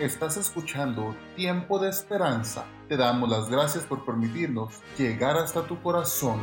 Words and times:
Estás 0.00 0.38
escuchando 0.38 1.14
Tiempo 1.36 1.78
de 1.78 1.90
Esperanza. 1.90 2.64
Te 2.88 2.96
damos 2.96 3.28
las 3.28 3.50
gracias 3.50 3.84
por 3.84 4.06
permitirnos 4.06 4.80
llegar 4.96 5.36
hasta 5.36 5.66
tu 5.66 5.82
corazón. 5.82 6.40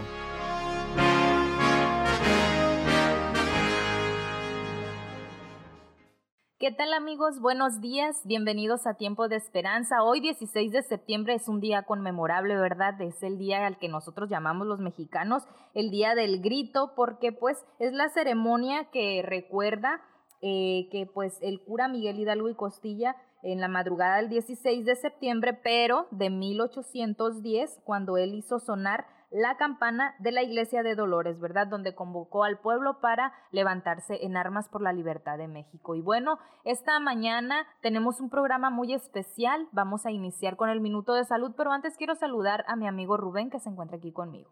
¿Qué 6.59 6.71
tal 6.71 6.93
amigos? 6.93 7.39
Buenos 7.41 7.81
días, 7.81 8.21
bienvenidos 8.25 8.85
a 8.85 8.93
Tiempo 8.93 9.27
de 9.27 9.37
Esperanza. 9.37 10.03
Hoy 10.03 10.19
16 10.19 10.71
de 10.71 10.83
septiembre 10.83 11.33
es 11.33 11.47
un 11.47 11.59
día 11.59 11.81
conmemorable, 11.81 12.55
¿verdad? 12.57 13.01
Es 13.01 13.23
el 13.23 13.39
día 13.39 13.65
al 13.65 13.79
que 13.79 13.89
nosotros 13.89 14.29
llamamos 14.29 14.67
los 14.67 14.81
mexicanos 14.81 15.47
el 15.73 15.89
Día 15.89 16.13
del 16.13 16.43
Grito, 16.43 16.93
porque 16.95 17.31
pues 17.31 17.65
es 17.79 17.91
la 17.93 18.09
ceremonia 18.09 18.91
que 18.91 19.23
recuerda 19.25 19.99
eh, 20.43 20.87
que 20.91 21.07
pues 21.11 21.39
el 21.41 21.59
cura 21.63 21.87
Miguel 21.87 22.19
Hidalgo 22.19 22.49
y 22.49 22.53
Costilla 22.53 23.15
en 23.43 23.59
la 23.61 23.67
madrugada 23.67 24.17
del 24.17 24.29
16 24.29 24.85
de 24.85 24.95
septiembre, 24.95 25.59
pero 25.63 26.07
de 26.11 26.29
1810, 26.29 27.81
cuando 27.83 28.17
él 28.17 28.33
hizo 28.33 28.59
sonar 28.59 29.05
la 29.29 29.57
campana 29.57 30.15
de 30.19 30.31
la 30.31 30.41
iglesia 30.41 30.83
de 30.83 30.95
Dolores, 30.95 31.39
¿verdad? 31.39 31.67
Donde 31.67 31.95
convocó 31.95 32.43
al 32.43 32.59
pueblo 32.59 33.01
para 33.01 33.33
levantarse 33.51 34.23
en 34.25 34.37
armas 34.37 34.69
por 34.69 34.81
la 34.81 34.93
libertad 34.93 35.37
de 35.37 35.47
México. 35.47 35.95
Y 35.95 36.01
bueno, 36.01 36.39
esta 36.63 36.99
mañana 36.99 37.67
tenemos 37.81 38.21
un 38.21 38.29
programa 38.29 38.69
muy 38.69 38.93
especial. 38.93 39.67
Vamos 39.73 40.05
a 40.05 40.11
iniciar 40.11 40.55
con 40.55 40.69
el 40.69 40.79
minuto 40.79 41.13
de 41.13 41.25
salud, 41.25 41.51
pero 41.57 41.71
antes 41.71 41.97
quiero 41.97 42.15
saludar 42.15 42.63
a 42.67 42.75
mi 42.75 42.87
amigo 42.87 43.17
Rubén 43.17 43.49
que 43.49 43.59
se 43.59 43.69
encuentra 43.69 43.97
aquí 43.97 44.13
conmigo. 44.13 44.49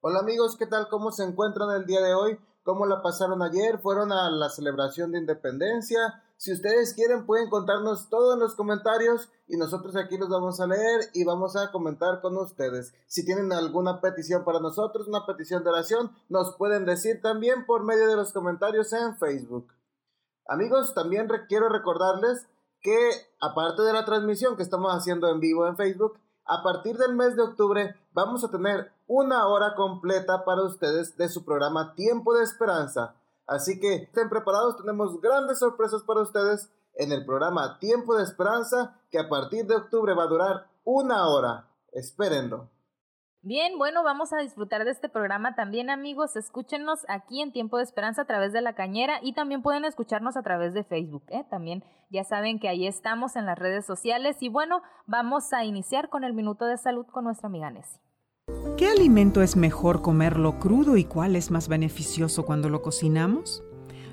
Hola 0.00 0.20
amigos, 0.20 0.56
¿qué 0.58 0.66
tal? 0.66 0.88
¿Cómo 0.90 1.10
se 1.10 1.24
encuentran 1.24 1.70
el 1.70 1.86
día 1.86 2.02
de 2.02 2.12
hoy? 2.12 2.38
¿Cómo 2.62 2.84
la 2.84 3.00
pasaron 3.00 3.42
ayer? 3.42 3.78
¿Fueron 3.78 4.12
a 4.12 4.30
la 4.30 4.50
celebración 4.50 5.12
de 5.12 5.18
independencia? 5.20 6.23
Si 6.36 6.52
ustedes 6.52 6.94
quieren 6.94 7.26
pueden 7.26 7.48
contarnos 7.48 8.08
todo 8.08 8.34
en 8.34 8.40
los 8.40 8.54
comentarios 8.54 9.30
y 9.46 9.56
nosotros 9.56 9.96
aquí 9.96 10.18
los 10.18 10.28
vamos 10.28 10.60
a 10.60 10.66
leer 10.66 11.10
y 11.14 11.24
vamos 11.24 11.56
a 11.56 11.70
comentar 11.70 12.20
con 12.20 12.36
ustedes. 12.36 12.92
Si 13.06 13.24
tienen 13.24 13.52
alguna 13.52 14.00
petición 14.00 14.44
para 14.44 14.60
nosotros, 14.60 15.08
una 15.08 15.26
petición 15.26 15.62
de 15.64 15.70
oración, 15.70 16.10
nos 16.28 16.56
pueden 16.56 16.84
decir 16.84 17.20
también 17.22 17.66
por 17.66 17.84
medio 17.84 18.08
de 18.08 18.16
los 18.16 18.32
comentarios 18.32 18.92
en 18.92 19.16
Facebook. 19.16 19.72
Amigos, 20.46 20.92
también 20.92 21.28
quiero 21.48 21.68
recordarles 21.68 22.46
que 22.82 23.10
aparte 23.40 23.82
de 23.82 23.92
la 23.94 24.04
transmisión 24.04 24.56
que 24.56 24.62
estamos 24.62 24.92
haciendo 24.92 25.30
en 25.30 25.40
vivo 25.40 25.66
en 25.66 25.76
Facebook, 25.76 26.18
a 26.44 26.62
partir 26.62 26.98
del 26.98 27.14
mes 27.14 27.36
de 27.36 27.42
octubre 27.42 27.94
vamos 28.12 28.44
a 28.44 28.50
tener 28.50 28.92
una 29.06 29.46
hora 29.46 29.74
completa 29.74 30.44
para 30.44 30.62
ustedes 30.62 31.16
de 31.16 31.28
su 31.30 31.44
programa 31.44 31.94
Tiempo 31.94 32.34
de 32.34 32.44
Esperanza. 32.44 33.14
Así 33.46 33.78
que 33.78 33.94
estén 33.94 34.28
preparados, 34.28 34.76
tenemos 34.76 35.20
grandes 35.20 35.58
sorpresas 35.58 36.02
para 36.02 36.22
ustedes 36.22 36.70
en 36.94 37.12
el 37.12 37.24
programa 37.24 37.78
Tiempo 37.78 38.16
de 38.16 38.24
Esperanza 38.24 38.98
que 39.10 39.18
a 39.18 39.28
partir 39.28 39.66
de 39.66 39.76
octubre 39.76 40.14
va 40.14 40.24
a 40.24 40.28
durar 40.28 40.66
una 40.84 41.28
hora. 41.28 41.68
Espérenlo. 41.92 42.70
Bien, 43.46 43.76
bueno, 43.76 44.02
vamos 44.02 44.32
a 44.32 44.38
disfrutar 44.38 44.86
de 44.86 44.90
este 44.90 45.10
programa 45.10 45.54
también 45.54 45.90
amigos. 45.90 46.34
Escúchenos 46.34 47.04
aquí 47.08 47.42
en 47.42 47.52
Tiempo 47.52 47.76
de 47.76 47.82
Esperanza 47.82 48.22
a 48.22 48.24
través 48.24 48.54
de 48.54 48.62
la 48.62 48.74
cañera 48.74 49.18
y 49.20 49.34
también 49.34 49.60
pueden 49.60 49.84
escucharnos 49.84 50.38
a 50.38 50.42
través 50.42 50.72
de 50.72 50.82
Facebook. 50.82 51.24
¿eh? 51.28 51.44
También 51.50 51.84
ya 52.08 52.24
saben 52.24 52.58
que 52.58 52.70
ahí 52.70 52.86
estamos 52.86 53.36
en 53.36 53.44
las 53.44 53.58
redes 53.58 53.84
sociales 53.84 54.38
y 54.40 54.48
bueno, 54.48 54.80
vamos 55.04 55.52
a 55.52 55.62
iniciar 55.62 56.08
con 56.08 56.24
el 56.24 56.32
minuto 56.32 56.64
de 56.64 56.78
salud 56.78 57.04
con 57.06 57.24
nuestra 57.24 57.48
amiga 57.48 57.70
Nessie. 57.70 58.00
¿Qué 58.76 58.88
alimento 58.88 59.40
es 59.40 59.54
mejor 59.54 60.02
comerlo 60.02 60.58
crudo 60.58 60.96
y 60.96 61.04
cuál 61.04 61.36
es 61.36 61.52
más 61.52 61.68
beneficioso 61.68 62.44
cuando 62.44 62.68
lo 62.68 62.82
cocinamos? 62.82 63.62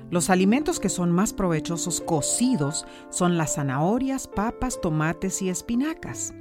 Los 0.08 0.30
alimentos 0.30 0.78
que 0.78 0.88
son 0.88 1.10
más 1.10 1.32
provechosos 1.32 2.00
cocidos 2.00 2.86
son 3.10 3.36
las 3.36 3.56
zanahorias, 3.56 4.28
papas, 4.28 4.80
tomates 4.80 5.42
y 5.42 5.48
espinacas. 5.48 6.32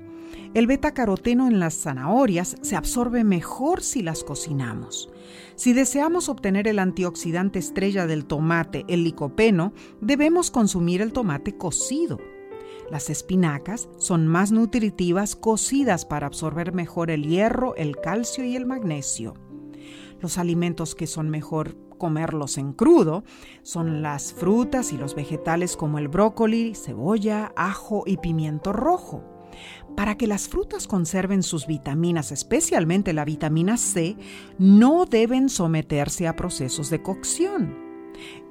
El 0.54 0.68
beta-caroteno 0.68 1.48
en 1.48 1.60
las 1.60 1.74
zanahorias 1.74 2.58
se 2.62 2.76
absorbe 2.76 3.24
mejor 3.24 3.82
si 3.82 4.04
las 4.04 4.24
cocinamos. 4.24 5.10
Si 5.56 5.74
deseamos 5.74 6.30
obtener 6.30 6.68
el 6.68 6.78
antioxidante 6.78 7.58
estrella 7.58 8.06
del 8.06 8.26
tomate, 8.26 8.86
el 8.88 9.04
licopeno, 9.04 9.74
debemos 10.00 10.52
consumir 10.52 11.02
el 11.02 11.12
tomate 11.12 11.58
cocido. 11.58 12.20
Las 12.92 13.10
espinacas 13.10 13.88
son 13.98 14.28
más 14.28 14.52
nutritivas 14.52 15.38
cocidas 15.38 16.04
para 16.06 16.28
absorber 16.28 16.74
mejor 16.74 17.10
el 17.10 17.26
hierro, 17.26 17.74
el 17.78 17.96
calcio 17.96 18.44
y 18.44 18.58
el 18.58 18.66
magnesio. 18.66 19.34
Los 20.20 20.38
alimentos 20.38 20.94
que 20.94 21.08
son 21.08 21.30
mejor 21.30 21.78
comerlos 21.98 22.58
en 22.58 22.74
crudo 22.74 23.24
son 23.64 24.02
las 24.02 24.34
frutas 24.34 24.92
y 24.92 24.98
los 24.98 25.16
vegetales 25.16 25.78
como 25.78 26.00
el 26.00 26.10
brócoli, 26.10 26.76
cebolla, 26.76 27.54
ajo 27.56 28.04
y 28.06 28.18
pimiento 28.18 28.74
rojo. 28.74 29.24
Para 29.96 30.18
que 30.18 30.28
las 30.28 30.50
frutas 30.50 30.86
conserven 30.86 31.44
sus 31.44 31.68
vitaminas, 31.68 32.34
especialmente 32.34 33.14
la 33.14 33.24
vitamina 33.24 33.78
C, 33.78 34.18
no 34.60 35.06
deben 35.06 35.48
someterse 35.48 36.28
a 36.28 36.36
procesos 36.36 36.90
de 36.90 37.02
cocción. 37.02 37.92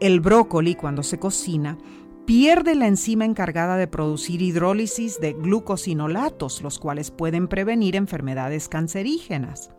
El 0.00 0.20
brócoli, 0.20 0.74
cuando 0.74 1.02
se 1.02 1.18
cocina, 1.18 1.76
pierde 2.26 2.74
la 2.74 2.86
enzima 2.86 3.24
encargada 3.24 3.76
de 3.76 3.86
producir 3.86 4.42
hidrólisis 4.42 5.20
de 5.20 5.32
glucosinolatos, 5.32 6.62
los 6.62 6.78
cuales 6.78 7.10
pueden 7.10 7.48
prevenir 7.48 7.96
enfermedades 7.96 8.68
cancerígenas. 8.68 9.70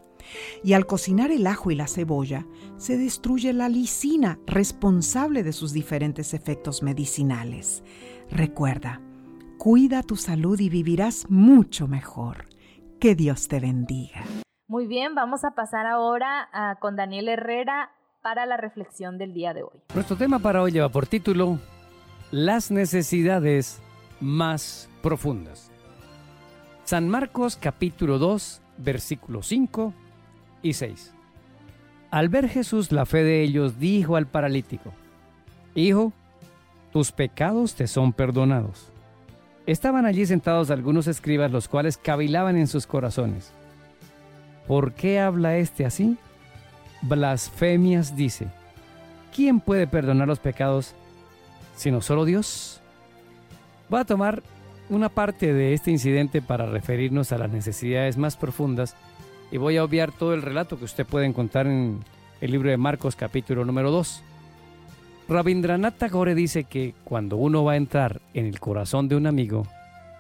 Y 0.64 0.74
al 0.74 0.86
cocinar 0.86 1.32
el 1.32 1.48
ajo 1.48 1.72
y 1.72 1.76
la 1.76 1.88
cebolla, 1.88 2.46
se 2.78 2.98
destruye 2.98 3.54
la 3.54 3.70
lisina, 3.70 4.40
responsable 4.46 5.44
de 5.44 5.52
sus 5.52 5.74
diferentes 5.74 6.34
efectos 6.34 6.84
medicinales. 6.84 7.84
Recuerda, 8.30 9.02
Cuida 9.62 10.02
tu 10.02 10.16
salud 10.16 10.60
y 10.60 10.70
vivirás 10.70 11.30
mucho 11.30 11.88
mejor. 11.88 12.48
Que 13.00 13.14
Dios 13.14 13.48
te 13.48 13.60
bendiga. 13.60 14.24
Muy 14.68 14.88
bien, 14.88 15.14
vamos 15.14 15.44
a 15.44 15.52
pasar 15.52 15.86
ahora 15.86 16.50
ah, 16.52 16.78
con 16.80 16.96
Daniel 16.96 17.30
Herrera 17.30 17.92
para 18.24 18.48
la 18.48 18.58
reflexión 18.58 19.20
del 19.20 19.36
día 19.36 19.54
de 19.54 19.62
hoy. 19.62 19.80
Nuestro 19.94 20.18
tema 20.18 20.40
para 20.40 20.64
hoy 20.64 20.72
lleva 20.72 20.90
por 20.90 21.06
título 21.06 21.60
Las 22.32 22.72
necesidades 22.72 23.82
más 24.22 24.88
profundas. 25.02 25.70
San 26.86 27.10
Marcos 27.10 27.58
capítulo 27.60 28.20
2 28.20 28.62
versículos 28.78 29.48
5 29.48 29.94
y 30.64 30.72
6. 30.72 31.14
Al 32.10 32.30
ver 32.30 32.48
Jesús 32.48 32.94
la 32.94 33.06
fe 33.06 33.26
de 33.26 33.44
ellos, 33.44 33.80
dijo 33.80 34.16
al 34.16 34.28
paralítico, 34.28 34.94
Hijo, 35.76 36.14
tus 36.94 37.12
pecados 37.12 37.76
te 37.76 37.86
son 37.86 38.14
perdonados. 38.14 38.88
Estaban 39.66 40.06
allí 40.06 40.26
sentados 40.26 40.72
algunos 40.72 41.08
escribas 41.08 41.52
los 41.52 41.68
cuales 41.68 41.98
cavilaban 41.98 42.56
en 42.56 42.68
sus 42.68 42.88
corazones. 42.88 43.52
¿Por 44.70 44.94
qué 44.94 45.20
habla 45.20 45.58
este 45.58 45.86
así? 45.86 46.18
Blasfemias 47.02 48.16
dice. 48.16 48.48
¿Quién 49.36 49.60
puede 49.60 49.86
perdonar 49.86 50.30
los 50.30 50.40
pecados 50.40 50.96
sino 51.76 52.02
solo 52.02 52.26
Dios? 52.26 52.82
Voy 53.90 54.00
a 54.00 54.06
tomar 54.06 54.44
una 54.90 55.10
parte 55.10 55.54
de 55.54 55.74
este 55.74 55.92
incidente 55.92 56.42
para 56.42 56.66
referirnos 56.66 57.32
a 57.32 57.38
las 57.38 57.50
necesidades 57.50 58.18
más 58.18 58.38
profundas 58.38 58.96
y 59.52 59.58
voy 59.58 59.78
a 59.78 59.84
obviar 59.84 60.12
todo 60.12 60.34
el 60.34 60.42
relato 60.42 60.78
que 60.78 60.86
usted 60.86 61.06
puede 61.06 61.26
encontrar 61.26 61.68
en 61.68 62.04
el 62.40 62.52
libro 62.52 62.70
de 62.70 62.78
Marcos 62.78 63.16
capítulo 63.16 63.66
número 63.66 63.92
2. 63.92 64.24
Rabindranath 65.30 65.98
Tagore 65.98 66.36
dice 66.36 66.66
que 66.66 66.94
cuando 67.04 67.38
uno 67.38 67.64
va 67.64 67.74
a 67.74 67.78
entrar 67.78 68.22
en 68.34 68.46
el 68.46 68.60
corazón 68.60 69.08
de 69.08 69.16
un 69.16 69.28
amigo, 69.28 69.66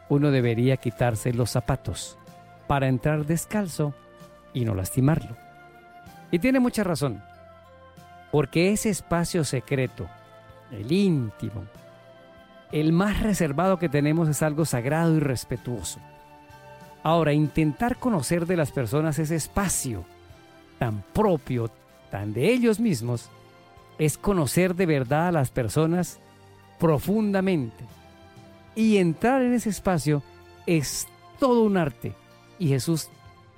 uno 0.09 0.31
debería 0.31 0.77
quitarse 0.77 1.33
los 1.33 1.51
zapatos 1.51 2.17
para 2.67 2.87
entrar 2.87 3.25
descalzo 3.25 3.93
y 4.53 4.63
no 4.63 4.75
lastimarlo. 4.75 5.35
Y 6.31 6.39
tiene 6.39 6.59
mucha 6.61 6.83
razón, 6.83 7.21
porque 8.31 8.71
ese 8.71 8.89
espacio 8.89 9.43
secreto, 9.43 10.07
el 10.71 10.91
íntimo, 10.91 11.63
el 12.71 12.93
más 12.93 13.21
reservado 13.21 13.77
que 13.77 13.89
tenemos 13.89 14.29
es 14.29 14.41
algo 14.41 14.65
sagrado 14.65 15.15
y 15.15 15.19
respetuoso. 15.19 15.99
Ahora, 17.03 17.33
intentar 17.33 17.97
conocer 17.97 18.45
de 18.45 18.55
las 18.55 18.71
personas 18.71 19.19
ese 19.19 19.35
espacio 19.35 20.05
tan 20.77 21.03
propio, 21.13 21.69
tan 22.09 22.33
de 22.33 22.51
ellos 22.51 22.79
mismos, 22.79 23.29
es 23.97 24.17
conocer 24.17 24.75
de 24.75 24.85
verdad 24.85 25.27
a 25.27 25.31
las 25.31 25.49
personas 25.49 26.19
profundamente. 26.79 27.85
Y 28.75 28.97
entrar 28.97 29.41
en 29.41 29.53
ese 29.53 29.69
espacio 29.69 30.23
es 30.65 31.07
todo 31.39 31.63
un 31.63 31.77
arte. 31.77 32.13
Y 32.57 32.69
Jesús 32.69 33.09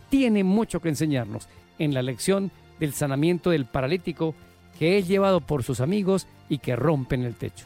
tiene 0.10 0.44
mucho 0.44 0.82
que 0.82 0.90
enseñarnos 0.90 1.48
en 1.80 1.94
la 1.94 2.02
lección 2.02 2.52
del 2.80 2.94
sanamiento 2.94 3.50
del 3.50 3.66
paralítico 3.66 4.36
que 4.80 4.98
es 4.98 5.08
llevado 5.08 5.42
por 5.42 5.64
sus 5.64 5.80
amigos 5.80 6.28
y 6.50 6.58
que 6.58 6.76
rompen 6.76 7.24
el 7.24 7.36
techo. 7.36 7.66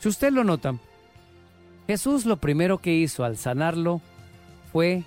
Si 0.00 0.08
usted 0.08 0.32
lo 0.32 0.44
nota, 0.44 0.74
Jesús 1.86 2.26
lo 2.26 2.36
primero 2.36 2.78
que 2.78 2.94
hizo 2.94 3.24
al 3.24 3.36
sanarlo 3.36 4.00
fue 4.72 5.04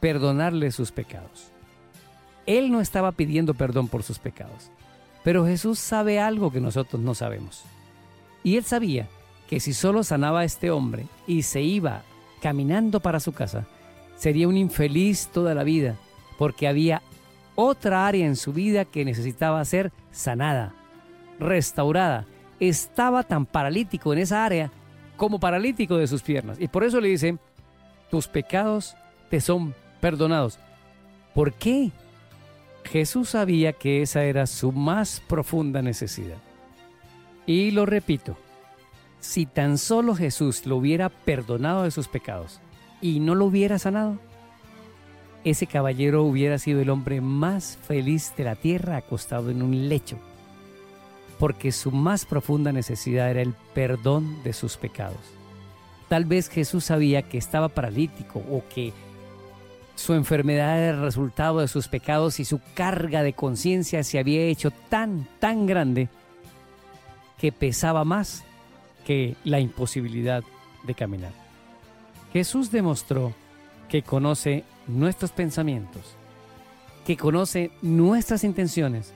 perdonarle 0.00 0.70
sus 0.70 0.92
pecados. 0.92 1.50
Él 2.46 2.70
no 2.70 2.80
estaba 2.80 3.12
pidiendo 3.12 3.54
perdón 3.54 3.88
por 3.88 4.02
sus 4.02 4.18
pecados. 4.18 4.70
Pero 5.24 5.44
Jesús 5.44 5.80
sabe 5.80 6.20
algo 6.20 6.52
que 6.52 6.60
nosotros 6.60 7.02
no 7.02 7.14
sabemos. 7.14 7.64
Y 8.44 8.56
él 8.56 8.64
sabía 8.64 9.08
que 9.48 9.58
si 9.58 9.72
solo 9.72 10.04
sanaba 10.04 10.40
a 10.40 10.44
este 10.44 10.70
hombre 10.70 11.06
y 11.26 11.42
se 11.42 11.62
iba 11.62 12.02
caminando 12.40 13.00
para 13.00 13.18
su 13.18 13.32
casa, 13.32 13.66
sería 14.16 14.46
un 14.46 14.56
infeliz 14.56 15.28
toda 15.32 15.54
la 15.54 15.64
vida, 15.64 15.96
porque 16.38 16.68
había 16.68 17.02
otra 17.56 18.06
área 18.06 18.24
en 18.24 18.36
su 18.36 18.52
vida 18.52 18.84
que 18.84 19.04
necesitaba 19.04 19.64
ser 19.64 19.92
sanada, 20.12 20.74
restaurada. 21.40 22.26
Estaba 22.60 23.22
tan 23.24 23.44
paralítico 23.46 24.12
en 24.12 24.20
esa 24.20 24.44
área 24.44 24.70
como 25.16 25.40
paralítico 25.40 25.96
de 25.96 26.06
sus 26.06 26.22
piernas. 26.22 26.58
Y 26.60 26.68
por 26.68 26.84
eso 26.84 27.00
le 27.00 27.08
dice, 27.08 27.38
tus 28.10 28.28
pecados 28.28 28.96
te 29.30 29.40
son 29.40 29.74
perdonados. 30.00 30.58
¿Por 31.34 31.52
qué? 31.52 31.90
Jesús 32.84 33.30
sabía 33.30 33.72
que 33.72 34.02
esa 34.02 34.24
era 34.24 34.46
su 34.46 34.70
más 34.70 35.20
profunda 35.26 35.82
necesidad. 35.82 36.38
Y 37.46 37.72
lo 37.72 37.86
repito, 37.86 38.36
si 39.20 39.46
tan 39.46 39.78
solo 39.78 40.14
Jesús 40.14 40.66
lo 40.66 40.76
hubiera 40.76 41.08
perdonado 41.08 41.82
de 41.82 41.90
sus 41.90 42.08
pecados 42.08 42.60
y 43.00 43.20
no 43.20 43.34
lo 43.34 43.46
hubiera 43.46 43.78
sanado, 43.78 44.18
ese 45.46 45.68
caballero 45.68 46.24
hubiera 46.24 46.58
sido 46.58 46.80
el 46.80 46.90
hombre 46.90 47.20
más 47.20 47.78
feliz 47.86 48.32
de 48.36 48.42
la 48.42 48.56
tierra 48.56 48.96
acostado 48.96 49.48
en 49.48 49.62
un 49.62 49.88
lecho, 49.88 50.18
porque 51.38 51.70
su 51.70 51.92
más 51.92 52.26
profunda 52.26 52.72
necesidad 52.72 53.30
era 53.30 53.42
el 53.42 53.54
perdón 53.72 54.42
de 54.42 54.52
sus 54.52 54.76
pecados. 54.76 55.20
Tal 56.08 56.24
vez 56.24 56.48
Jesús 56.48 56.86
sabía 56.86 57.22
que 57.22 57.38
estaba 57.38 57.68
paralítico 57.68 58.40
o 58.50 58.64
que 58.74 58.92
su 59.94 60.14
enfermedad 60.14 60.82
era 60.82 60.96
el 60.96 61.02
resultado 61.02 61.60
de 61.60 61.68
sus 61.68 61.86
pecados 61.86 62.40
y 62.40 62.44
su 62.44 62.60
carga 62.74 63.22
de 63.22 63.32
conciencia 63.32 64.02
se 64.02 64.18
había 64.18 64.42
hecho 64.42 64.72
tan, 64.72 65.28
tan 65.38 65.64
grande 65.66 66.08
que 67.38 67.52
pesaba 67.52 68.04
más 68.04 68.42
que 69.04 69.36
la 69.44 69.60
imposibilidad 69.60 70.42
de 70.82 70.94
caminar. 70.94 71.32
Jesús 72.32 72.72
demostró 72.72 73.32
que 73.88 74.02
conoce 74.02 74.64
nuestros 74.86 75.30
pensamientos, 75.30 76.02
que 77.06 77.16
conoce 77.16 77.70
nuestras 77.82 78.44
intenciones. 78.44 79.12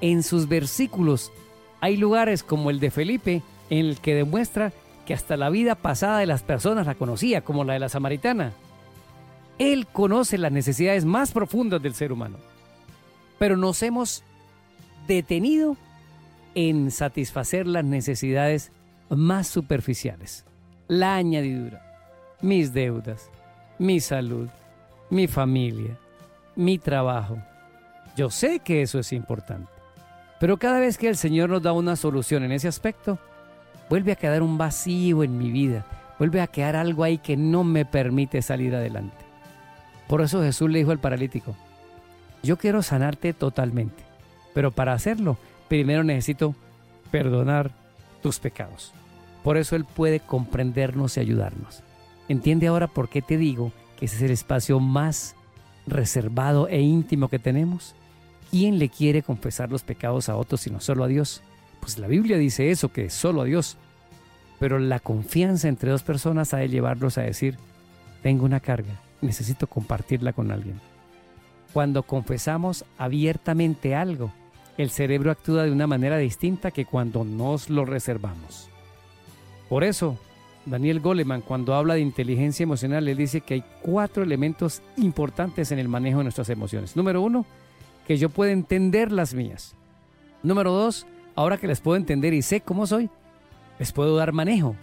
En 0.00 0.22
sus 0.22 0.48
versículos 0.48 1.32
hay 1.80 1.96
lugares 1.96 2.42
como 2.42 2.70
el 2.70 2.80
de 2.80 2.90
Felipe 2.90 3.42
en 3.70 3.86
el 3.86 4.00
que 4.00 4.14
demuestra 4.14 4.72
que 5.06 5.14
hasta 5.14 5.36
la 5.36 5.50
vida 5.50 5.74
pasada 5.74 6.18
de 6.18 6.26
las 6.26 6.42
personas 6.42 6.86
la 6.86 6.94
conocía, 6.94 7.42
como 7.42 7.64
la 7.64 7.72
de 7.72 7.78
la 7.78 7.88
samaritana. 7.88 8.52
Él 9.58 9.86
conoce 9.86 10.38
las 10.38 10.52
necesidades 10.52 11.04
más 11.04 11.32
profundas 11.32 11.82
del 11.82 11.94
ser 11.94 12.12
humano, 12.12 12.36
pero 13.38 13.56
nos 13.56 13.82
hemos 13.82 14.22
detenido 15.06 15.76
en 16.54 16.90
satisfacer 16.90 17.66
las 17.66 17.84
necesidades 17.84 18.70
más 19.08 19.46
superficiales. 19.46 20.44
La 20.86 21.16
añadidura, 21.16 21.82
mis 22.40 22.72
deudas, 22.72 23.30
mi 23.78 24.00
salud, 24.00 24.48
mi 25.10 25.26
familia, 25.26 25.96
mi 26.56 26.78
trabajo. 26.78 27.38
Yo 28.16 28.30
sé 28.30 28.60
que 28.60 28.82
eso 28.82 28.98
es 28.98 29.12
importante, 29.12 29.70
pero 30.40 30.56
cada 30.56 30.80
vez 30.80 30.98
que 30.98 31.08
el 31.08 31.16
Señor 31.16 31.50
nos 31.50 31.62
da 31.62 31.72
una 31.72 31.96
solución 31.96 32.42
en 32.42 32.52
ese 32.52 32.68
aspecto, 32.68 33.18
vuelve 33.88 34.12
a 34.12 34.16
quedar 34.16 34.42
un 34.42 34.58
vacío 34.58 35.22
en 35.22 35.38
mi 35.38 35.50
vida, 35.50 35.84
vuelve 36.18 36.40
a 36.40 36.48
quedar 36.48 36.76
algo 36.76 37.04
ahí 37.04 37.18
que 37.18 37.36
no 37.36 37.64
me 37.64 37.84
permite 37.84 38.42
salir 38.42 38.74
adelante. 38.74 39.24
Por 40.08 40.22
eso 40.22 40.42
Jesús 40.42 40.70
le 40.70 40.78
dijo 40.80 40.90
al 40.90 40.98
paralítico, 40.98 41.54
yo 42.42 42.56
quiero 42.56 42.82
sanarte 42.82 43.32
totalmente, 43.32 44.02
pero 44.54 44.70
para 44.70 44.92
hacerlo, 44.92 45.38
primero 45.68 46.02
necesito 46.02 46.54
perdonar 47.10 47.70
tus 48.22 48.38
pecados. 48.38 48.92
Por 49.44 49.56
eso 49.56 49.76
Él 49.76 49.84
puede 49.84 50.20
comprendernos 50.20 51.16
y 51.16 51.20
ayudarnos. 51.20 51.82
¿Entiende 52.28 52.66
ahora 52.66 52.86
por 52.86 53.08
qué 53.08 53.22
te 53.22 53.38
digo 53.38 53.72
que 53.98 54.04
ese 54.04 54.16
es 54.16 54.22
el 54.22 54.30
espacio 54.30 54.80
más 54.80 55.34
reservado 55.86 56.68
e 56.68 56.80
íntimo 56.80 57.28
que 57.28 57.38
tenemos? 57.38 57.94
¿Quién 58.50 58.78
le 58.78 58.90
quiere 58.90 59.22
confesar 59.22 59.70
los 59.70 59.82
pecados 59.82 60.28
a 60.28 60.36
otros 60.36 60.60
sino 60.60 60.80
solo 60.80 61.04
a 61.04 61.08
Dios? 61.08 61.42
Pues 61.80 61.98
la 61.98 62.06
Biblia 62.06 62.36
dice 62.36 62.70
eso, 62.70 62.92
que 62.92 63.08
solo 63.08 63.42
a 63.42 63.44
Dios. 63.44 63.78
Pero 64.58 64.78
la 64.78 65.00
confianza 65.00 65.68
entre 65.68 65.90
dos 65.90 66.02
personas 66.02 66.52
ha 66.52 66.58
de 66.58 66.68
llevarlos 66.68 67.16
a 67.16 67.22
decir, 67.22 67.56
tengo 68.22 68.44
una 68.44 68.60
carga, 68.60 69.00
necesito 69.20 69.66
compartirla 69.66 70.32
con 70.32 70.50
alguien. 70.50 70.80
Cuando 71.72 72.02
confesamos 72.02 72.84
abiertamente 72.98 73.94
algo, 73.94 74.32
el 74.76 74.90
cerebro 74.90 75.30
actúa 75.30 75.64
de 75.64 75.72
una 75.72 75.86
manera 75.86 76.18
distinta 76.18 76.70
que 76.70 76.84
cuando 76.84 77.24
nos 77.24 77.70
lo 77.70 77.84
reservamos. 77.84 78.68
Por 79.68 79.84
eso, 79.84 80.18
Daniel 80.68 81.00
Goleman, 81.00 81.40
cuando 81.40 81.74
habla 81.74 81.94
de 81.94 82.00
inteligencia 82.00 82.62
emocional, 82.62 83.04
le 83.04 83.14
dice 83.14 83.40
que 83.40 83.54
hay 83.54 83.64
cuatro 83.82 84.22
elementos 84.22 84.82
importantes 84.96 85.72
en 85.72 85.78
el 85.78 85.88
manejo 85.88 86.18
de 86.18 86.24
nuestras 86.24 86.50
emociones. 86.50 86.96
Número 86.96 87.22
uno, 87.22 87.46
que 88.06 88.16
yo 88.16 88.28
pueda 88.28 88.52
entender 88.52 89.12
las 89.12 89.34
mías. 89.34 89.74
Número 90.42 90.72
dos, 90.72 91.06
ahora 91.34 91.58
que 91.58 91.66
las 91.66 91.80
puedo 91.80 91.96
entender 91.96 92.34
y 92.34 92.42
sé 92.42 92.60
cómo 92.60 92.86
soy, 92.86 93.10
les 93.78 93.92
puedo 93.92 94.16
dar 94.16 94.32
manejo. 94.32 94.76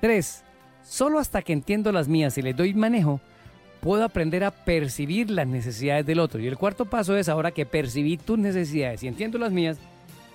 Tres, 0.00 0.44
solo 0.84 1.18
hasta 1.18 1.42
que 1.42 1.52
entiendo 1.52 1.92
las 1.92 2.08
mías 2.08 2.36
y 2.38 2.42
les 2.42 2.56
doy 2.56 2.74
manejo, 2.74 3.20
puedo 3.80 4.04
aprender 4.04 4.44
a 4.44 4.50
percibir 4.50 5.30
las 5.30 5.46
necesidades 5.46 6.06
del 6.06 6.20
otro. 6.20 6.40
Y 6.40 6.46
el 6.46 6.56
cuarto 6.56 6.84
paso 6.84 7.16
es, 7.16 7.28
ahora 7.28 7.50
que 7.50 7.66
percibí 7.66 8.16
tus 8.16 8.38
necesidades 8.38 9.02
y 9.02 9.08
entiendo 9.08 9.38
las 9.38 9.52
mías, 9.52 9.78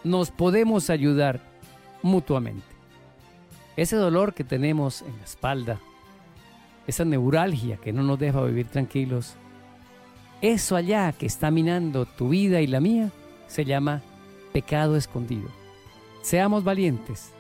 nos 0.04 0.31
podemos 0.31 0.89
ayudar 0.89 1.39
mutuamente. 2.01 2.76
Ese 3.77 3.95
dolor 3.95 4.33
que 4.33 4.44
tenemos 4.44 5.03
en 5.03 5.15
la 5.18 5.24
espalda, 5.24 5.79
esa 6.88 7.06
neuralgia 7.06 7.77
que 7.77 7.94
no 7.94 8.01
nos 8.01 8.18
deja 8.18 8.41
vivir 8.41 8.65
tranquilos, 8.65 9.35
eso 10.41 10.75
allá 10.75 11.12
que 11.12 11.27
está 11.27 11.51
minando 11.51 12.07
tu 12.07 12.29
vida 12.29 12.59
y 12.59 12.65
la 12.65 12.79
mía, 12.79 13.12
se 13.45 13.65
llama 13.65 14.01
pecado 14.51 14.97
escondido. 14.97 15.47
Seamos 16.24 16.63
valientes. 16.63 17.31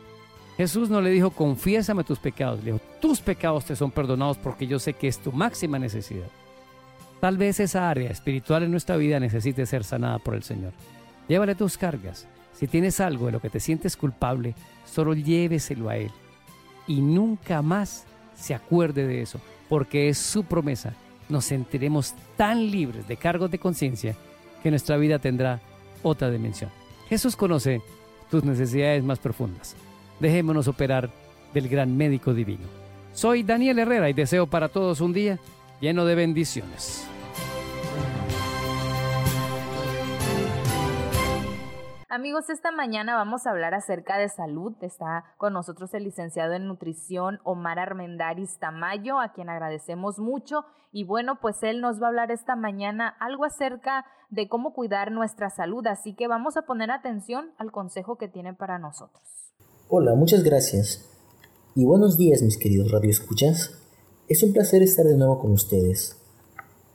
Jesús 0.57 0.91
no 0.91 1.01
le 1.01 1.09
dijo, 1.09 1.31
confiésame 1.31 2.03
tus 2.03 2.19
pecados, 2.19 2.59
le 2.63 2.73
dijo, 2.73 2.81
tus 3.01 3.19
pecados 3.19 3.65
te 3.65 3.75
son 3.75 3.89
perdonados 3.89 4.37
porque 4.37 4.67
yo 4.67 4.77
sé 4.77 4.93
que 4.93 5.07
es 5.07 5.17
tu 5.17 5.31
máxima 5.31 5.79
necesidad. 5.79 6.27
Tal 7.19 7.35
vez 7.37 7.59
esa 7.59 7.89
área 7.89 8.11
espiritual 8.11 8.61
en 8.61 8.69
nuestra 8.69 8.95
vida 8.95 9.19
necesite 9.19 9.65
ser 9.65 9.83
sanada 9.83 10.19
por 10.19 10.35
el 10.35 10.43
Señor. 10.43 10.73
Llévale 11.27 11.55
tus 11.55 11.79
cargas. 11.79 12.27
Si 12.53 12.67
tienes 12.67 12.99
algo 12.99 13.25
de 13.25 13.31
lo 13.31 13.41
que 13.41 13.49
te 13.49 13.59
sientes 13.59 13.97
culpable, 13.97 14.53
solo 14.85 15.15
lléveselo 15.15 15.89
a 15.89 15.97
Él 15.97 16.11
y 16.87 17.01
nunca 17.01 17.61
más 17.61 18.05
se 18.35 18.55
acuerde 18.55 19.05
de 19.05 19.21
eso, 19.21 19.39
porque 19.69 20.09
es 20.09 20.17
su 20.17 20.43
promesa. 20.43 20.93
Nos 21.29 21.45
sentiremos 21.45 22.15
tan 22.37 22.71
libres 22.71 23.07
de 23.07 23.17
cargos 23.17 23.51
de 23.51 23.59
conciencia 23.59 24.15
que 24.63 24.69
nuestra 24.69 24.97
vida 24.97 25.19
tendrá 25.19 25.59
otra 26.03 26.31
dimensión. 26.31 26.69
Jesús 27.09 27.35
conoce 27.35 27.81
tus 28.31 28.43
necesidades 28.43 29.03
más 29.03 29.19
profundas. 29.19 29.75
Dejémonos 30.19 30.67
operar 30.67 31.09
del 31.53 31.69
gran 31.69 31.95
médico 31.95 32.33
divino. 32.33 32.65
Soy 33.13 33.43
Daniel 33.43 33.79
Herrera 33.79 34.09
y 34.09 34.13
deseo 34.13 34.47
para 34.47 34.69
todos 34.69 35.01
un 35.01 35.13
día 35.13 35.39
lleno 35.81 36.05
de 36.05 36.15
bendiciones. 36.15 37.07
Amigos, 42.17 42.49
esta 42.49 42.71
mañana 42.71 43.13
vamos 43.13 43.45
a 43.45 43.51
hablar 43.51 43.75
acerca 43.75 44.17
de 44.17 44.27
salud. 44.27 44.73
Está 44.81 45.23
con 45.37 45.53
nosotros 45.53 45.93
el 45.93 46.03
licenciado 46.03 46.53
en 46.53 46.65
nutrición 46.65 47.37
Omar 47.43 47.77
Armendaris 47.77 48.57
Tamayo, 48.57 49.19
a 49.19 49.33
quien 49.33 49.49
agradecemos 49.49 50.17
mucho. 50.17 50.61
Y 50.91 51.03
bueno, 51.03 51.37
pues 51.39 51.61
él 51.61 51.79
nos 51.79 52.01
va 52.01 52.07
a 52.07 52.09
hablar 52.09 52.31
esta 52.31 52.55
mañana 52.55 53.07
algo 53.19 53.45
acerca 53.45 54.03
de 54.31 54.49
cómo 54.49 54.73
cuidar 54.73 55.11
nuestra 55.11 55.51
salud. 55.51 55.85
Así 55.85 56.15
que 56.15 56.27
vamos 56.27 56.57
a 56.57 56.63
poner 56.63 56.89
atención 56.89 57.51
al 57.59 57.71
consejo 57.71 58.17
que 58.17 58.27
tiene 58.27 58.55
para 58.55 58.79
nosotros. 58.79 59.21
Hola, 59.87 60.15
muchas 60.15 60.43
gracias. 60.43 61.07
Y 61.75 61.85
buenos 61.85 62.17
días, 62.17 62.41
mis 62.41 62.57
queridos 62.57 62.91
radioescuchas. 62.91 63.79
Es 64.27 64.41
un 64.41 64.53
placer 64.53 64.81
estar 64.81 65.05
de 65.05 65.17
nuevo 65.17 65.37
con 65.37 65.51
ustedes. 65.51 66.19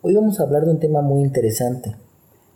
Hoy 0.00 0.16
vamos 0.16 0.40
a 0.40 0.42
hablar 0.42 0.64
de 0.64 0.72
un 0.72 0.80
tema 0.80 1.00
muy 1.00 1.22
interesante. 1.22 1.94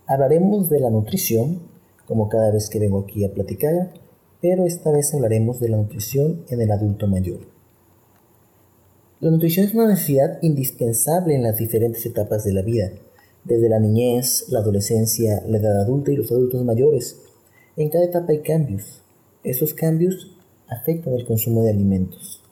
Hablaremos 0.08 0.68
de 0.68 0.80
la 0.80 0.90
nutrición 0.90 1.75
como 2.06 2.28
cada 2.28 2.50
vez 2.50 2.70
que 2.70 2.78
vengo 2.78 3.00
aquí 3.00 3.24
a 3.24 3.32
platicar, 3.32 3.92
pero 4.40 4.64
esta 4.64 4.90
vez 4.90 5.12
hablaremos 5.12 5.60
de 5.60 5.68
la 5.68 5.76
nutrición 5.76 6.44
en 6.48 6.60
el 6.60 6.70
adulto 6.70 7.06
mayor. 7.06 7.40
La 9.20 9.30
nutrición 9.30 9.66
es 9.66 9.74
una 9.74 9.88
necesidad 9.88 10.38
indispensable 10.42 11.34
en 11.34 11.42
las 11.42 11.56
diferentes 11.56 12.04
etapas 12.06 12.44
de 12.44 12.52
la 12.52 12.62
vida, 12.62 12.92
desde 13.44 13.68
la 13.68 13.80
niñez, 13.80 14.46
la 14.48 14.60
adolescencia, 14.60 15.42
la 15.48 15.58
edad 15.58 15.80
adulta 15.80 16.12
y 16.12 16.16
los 16.16 16.30
adultos 16.30 16.64
mayores. 16.64 17.18
En 17.76 17.88
cada 17.88 18.04
etapa 18.04 18.32
hay 18.32 18.40
cambios. 18.40 19.02
Esos 19.42 19.74
cambios 19.74 20.36
afectan 20.68 21.14
el 21.14 21.26
consumo 21.26 21.62
de 21.62 21.70
alimentos. 21.70 22.42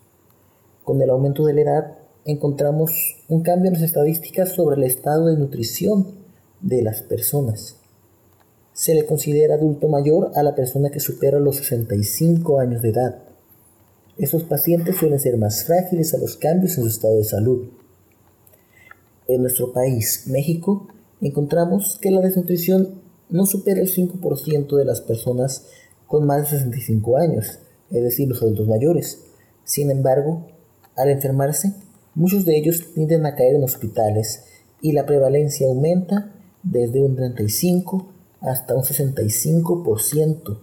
Con 0.84 1.00
el 1.02 1.10
aumento 1.10 1.44
de 1.44 1.54
la 1.54 1.60
edad 1.60 1.98
encontramos 2.24 3.24
un 3.28 3.42
cambio 3.42 3.68
en 3.68 3.74
las 3.74 3.82
estadísticas 3.82 4.50
sobre 4.50 4.76
el 4.76 4.84
estado 4.84 5.26
de 5.26 5.36
nutrición 5.36 6.14
de 6.60 6.82
las 6.82 7.02
personas 7.02 7.83
se 8.74 8.92
le 8.92 9.06
considera 9.06 9.54
adulto 9.54 9.88
mayor 9.88 10.32
a 10.34 10.42
la 10.42 10.56
persona 10.56 10.90
que 10.90 10.98
supera 10.98 11.38
los 11.38 11.56
65 11.56 12.58
años 12.58 12.82
de 12.82 12.90
edad. 12.90 13.22
Estos 14.18 14.42
pacientes 14.42 14.96
suelen 14.96 15.20
ser 15.20 15.38
más 15.38 15.64
frágiles 15.64 16.12
a 16.12 16.18
los 16.18 16.36
cambios 16.36 16.76
en 16.76 16.82
su 16.82 16.90
estado 16.90 17.16
de 17.16 17.24
salud. 17.24 17.68
En 19.28 19.42
nuestro 19.42 19.72
país, 19.72 20.24
México, 20.26 20.88
encontramos 21.20 21.98
que 22.02 22.10
la 22.10 22.20
desnutrición 22.20 23.00
no 23.30 23.46
supera 23.46 23.80
el 23.80 23.88
5% 23.88 24.76
de 24.76 24.84
las 24.84 25.00
personas 25.00 25.66
con 26.08 26.26
más 26.26 26.42
de 26.42 26.58
65 26.58 27.16
años, 27.16 27.60
es 27.90 28.02
decir, 28.02 28.28
los 28.28 28.42
adultos 28.42 28.66
mayores. 28.66 29.20
Sin 29.62 29.90
embargo, 29.90 30.48
al 30.96 31.10
enfermarse, 31.10 31.74
muchos 32.16 32.44
de 32.44 32.58
ellos 32.58 32.92
tienden 32.92 33.24
a 33.24 33.36
caer 33.36 33.54
en 33.54 33.62
hospitales 33.62 34.44
y 34.82 34.92
la 34.92 35.06
prevalencia 35.06 35.68
aumenta 35.68 36.32
desde 36.64 37.00
un 37.00 37.14
35 37.14 38.13
hasta 38.44 38.74
un 38.74 38.82
65%, 38.82 40.58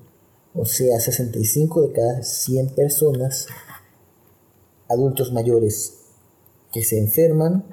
o 0.54 0.66
sea, 0.66 1.00
65 1.00 1.82
de 1.82 1.92
cada 1.94 2.24
100 2.24 2.76
personas 2.76 3.48
adultos 4.88 5.32
mayores 5.32 5.98
que 6.72 6.84
se 6.84 7.00
enferman 7.00 7.66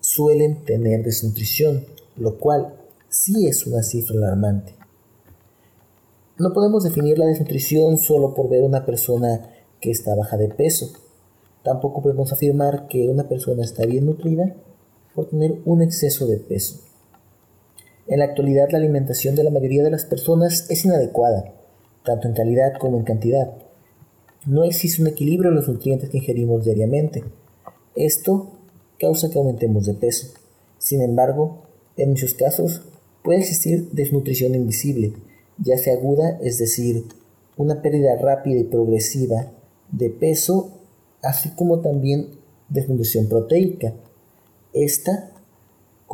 suelen 0.00 0.64
tener 0.64 1.02
desnutrición, 1.02 1.84
lo 2.16 2.38
cual 2.38 2.74
sí 3.08 3.46
es 3.46 3.66
una 3.66 3.82
cifra 3.82 4.16
alarmante. 4.16 4.74
No 6.38 6.52
podemos 6.52 6.84
definir 6.84 7.18
la 7.18 7.26
desnutrición 7.26 7.96
solo 7.98 8.34
por 8.34 8.48
ver 8.48 8.62
una 8.62 8.84
persona 8.84 9.50
que 9.80 9.90
está 9.90 10.14
baja 10.14 10.36
de 10.36 10.48
peso. 10.48 10.90
Tampoco 11.62 12.02
podemos 12.02 12.32
afirmar 12.32 12.88
que 12.88 13.08
una 13.08 13.28
persona 13.28 13.62
está 13.62 13.86
bien 13.86 14.06
nutrida 14.06 14.54
por 15.14 15.28
tener 15.28 15.60
un 15.64 15.82
exceso 15.82 16.26
de 16.26 16.38
peso. 16.38 16.80
En 18.06 18.18
la 18.18 18.26
actualidad 18.26 18.68
la 18.70 18.78
alimentación 18.78 19.34
de 19.34 19.44
la 19.44 19.50
mayoría 19.50 19.82
de 19.82 19.90
las 19.90 20.04
personas 20.04 20.70
es 20.70 20.84
inadecuada, 20.84 21.54
tanto 22.04 22.28
en 22.28 22.34
calidad 22.34 22.74
como 22.78 22.98
en 22.98 23.04
cantidad. 23.04 23.54
No 24.46 24.64
existe 24.64 25.00
un 25.00 25.08
equilibrio 25.08 25.50
en 25.50 25.56
los 25.56 25.68
nutrientes 25.68 26.10
que 26.10 26.18
ingerimos 26.18 26.64
diariamente. 26.64 27.24
Esto 27.94 28.50
causa 29.00 29.30
que 29.30 29.38
aumentemos 29.38 29.86
de 29.86 29.94
peso. 29.94 30.28
Sin 30.78 31.00
embargo, 31.00 31.62
en 31.96 32.10
muchos 32.10 32.34
casos 32.34 32.82
puede 33.22 33.38
existir 33.38 33.90
desnutrición 33.92 34.54
invisible, 34.54 35.14
ya 35.56 35.78
sea 35.78 35.94
aguda, 35.94 36.38
es 36.42 36.58
decir, 36.58 37.04
una 37.56 37.80
pérdida 37.80 38.16
rápida 38.16 38.60
y 38.60 38.64
progresiva 38.64 39.50
de 39.90 40.10
peso, 40.10 40.72
así 41.22 41.50
como 41.50 41.80
también 41.80 42.28
desnutrición 42.68 43.28
proteica. 43.28 43.94
Esta 44.74 45.30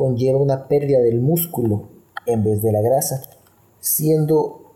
conlleva 0.01 0.39
una 0.39 0.67
pérdida 0.67 0.99
del 0.99 1.19
músculo 1.19 1.89
en 2.25 2.43
vez 2.43 2.63
de 2.63 2.71
la 2.71 2.81
grasa, 2.81 3.21
siendo 3.81 4.73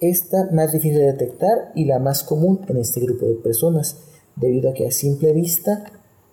esta 0.00 0.48
más 0.50 0.72
difícil 0.72 0.98
de 0.98 1.12
detectar 1.12 1.70
y 1.76 1.84
la 1.84 2.00
más 2.00 2.24
común 2.24 2.60
en 2.66 2.78
este 2.78 2.98
grupo 2.98 3.26
de 3.26 3.36
personas, 3.36 3.98
debido 4.34 4.70
a 4.70 4.74
que 4.74 4.88
a 4.88 4.90
simple 4.90 5.32
vista 5.32 5.84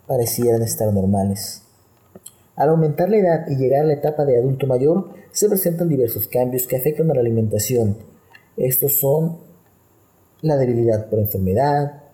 parecieran 0.08 0.64
estar 0.64 0.92
normales. 0.92 1.62
Al 2.56 2.70
aumentar 2.70 3.10
la 3.12 3.18
edad 3.18 3.46
y 3.48 3.58
llegar 3.58 3.82
a 3.82 3.90
la 3.90 3.94
etapa 3.94 4.26
de 4.26 4.40
adulto 4.40 4.66
mayor, 4.66 5.12
se 5.32 5.48
presentan 5.48 5.88
diversos 5.88 6.28
cambios 6.28 6.66
que 6.66 6.78
afectan 6.78 7.12
a 7.12 7.14
la 7.14 7.20
alimentación. 7.20 7.96
Estos 8.58 9.00
son 9.00 9.38
la 10.42 10.58
debilidad 10.58 11.12
por 11.12 11.20
enfermedad, 11.20 12.06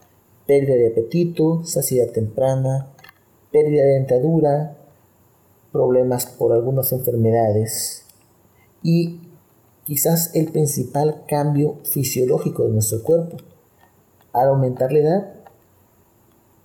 pérdida 0.46 0.76
de 0.76 0.90
apetito, 0.90 1.64
saciedad 1.64 2.12
temprana, 2.12 2.90
pérdida 3.50 3.84
de 3.86 3.94
dentadura, 3.94 4.76
problemas 5.76 6.26
por 6.26 6.54
algunas 6.54 6.94
enfermedades 6.94 8.06
y 8.82 9.20
quizás 9.84 10.34
el 10.34 10.50
principal 10.54 11.26
cambio 11.28 11.80
fisiológico 11.84 12.64
de 12.64 12.70
nuestro 12.70 13.04
cuerpo. 13.04 13.36
Al 14.32 14.48
aumentar 14.48 14.94
la 14.94 15.00
edad, 15.00 15.34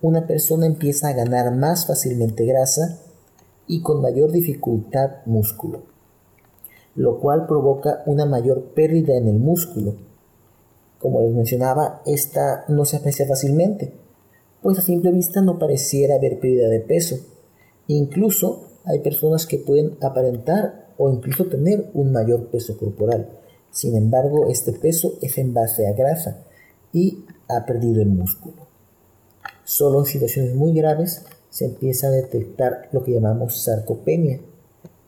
una 0.01 0.27
persona 0.27 0.65
empieza 0.65 1.09
a 1.09 1.13
ganar 1.13 1.53
más 1.53 1.87
fácilmente 1.87 2.45
grasa 2.45 3.01
y 3.67 3.81
con 3.81 4.01
mayor 4.01 4.31
dificultad 4.31 5.17
músculo, 5.25 5.83
lo 6.95 7.19
cual 7.19 7.47
provoca 7.47 8.03
una 8.05 8.25
mayor 8.25 8.73
pérdida 8.73 9.17
en 9.17 9.27
el 9.27 9.39
músculo. 9.39 9.95
Como 10.99 11.19
les 11.19 11.33
mencionaba, 11.33 12.01
esta 12.05 12.63
no 12.69 12.85
se 12.85 12.95
aprecia 12.95 13.27
fácilmente, 13.27 13.93
pues 14.61 14.79
a 14.79 14.81
simple 14.81 15.11
vista 15.11 15.41
no 15.41 15.59
pareciera 15.59 16.15
haber 16.15 16.39
pérdida 16.39 16.69
de 16.69 16.79
peso. 16.79 17.17
Incluso 17.87 18.70
hay 18.85 18.99
personas 18.99 19.45
que 19.45 19.57
pueden 19.57 19.97
aparentar 20.01 20.93
o 20.97 21.11
incluso 21.11 21.45
tener 21.45 21.89
un 21.93 22.11
mayor 22.11 22.47
peso 22.47 22.77
corporal. 22.77 23.29
Sin 23.71 23.95
embargo, 23.95 24.47
este 24.49 24.73
peso 24.73 25.17
es 25.21 25.37
en 25.37 25.53
base 25.53 25.87
a 25.87 25.93
grasa 25.93 26.43
y 26.93 27.25
ha 27.47 27.65
perdido 27.65 28.01
el 28.01 28.09
músculo. 28.09 28.67
Solo 29.63 29.99
en 29.99 30.05
situaciones 30.05 30.55
muy 30.55 30.73
graves 30.73 31.25
se 31.49 31.65
empieza 31.65 32.07
a 32.07 32.11
detectar 32.11 32.89
lo 32.91 33.03
que 33.03 33.13
llamamos 33.13 33.63
sarcopenia, 33.63 34.39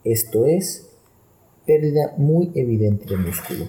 esto 0.03 0.45
es, 0.45 0.89
pérdida 1.65 2.13
muy 2.17 2.51
evidente 2.55 3.05
de 3.05 3.17
músculo. 3.17 3.65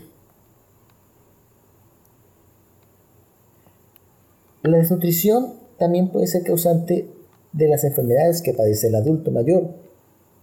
La 4.62 4.78
desnutrición 4.78 5.54
también 5.78 6.10
puede 6.10 6.26
ser 6.26 6.42
causante 6.42 7.08
de 7.52 7.68
las 7.68 7.84
enfermedades 7.84 8.42
que 8.42 8.54
padece 8.54 8.88
el 8.88 8.94
adulto 8.94 9.30
mayor. 9.30 9.83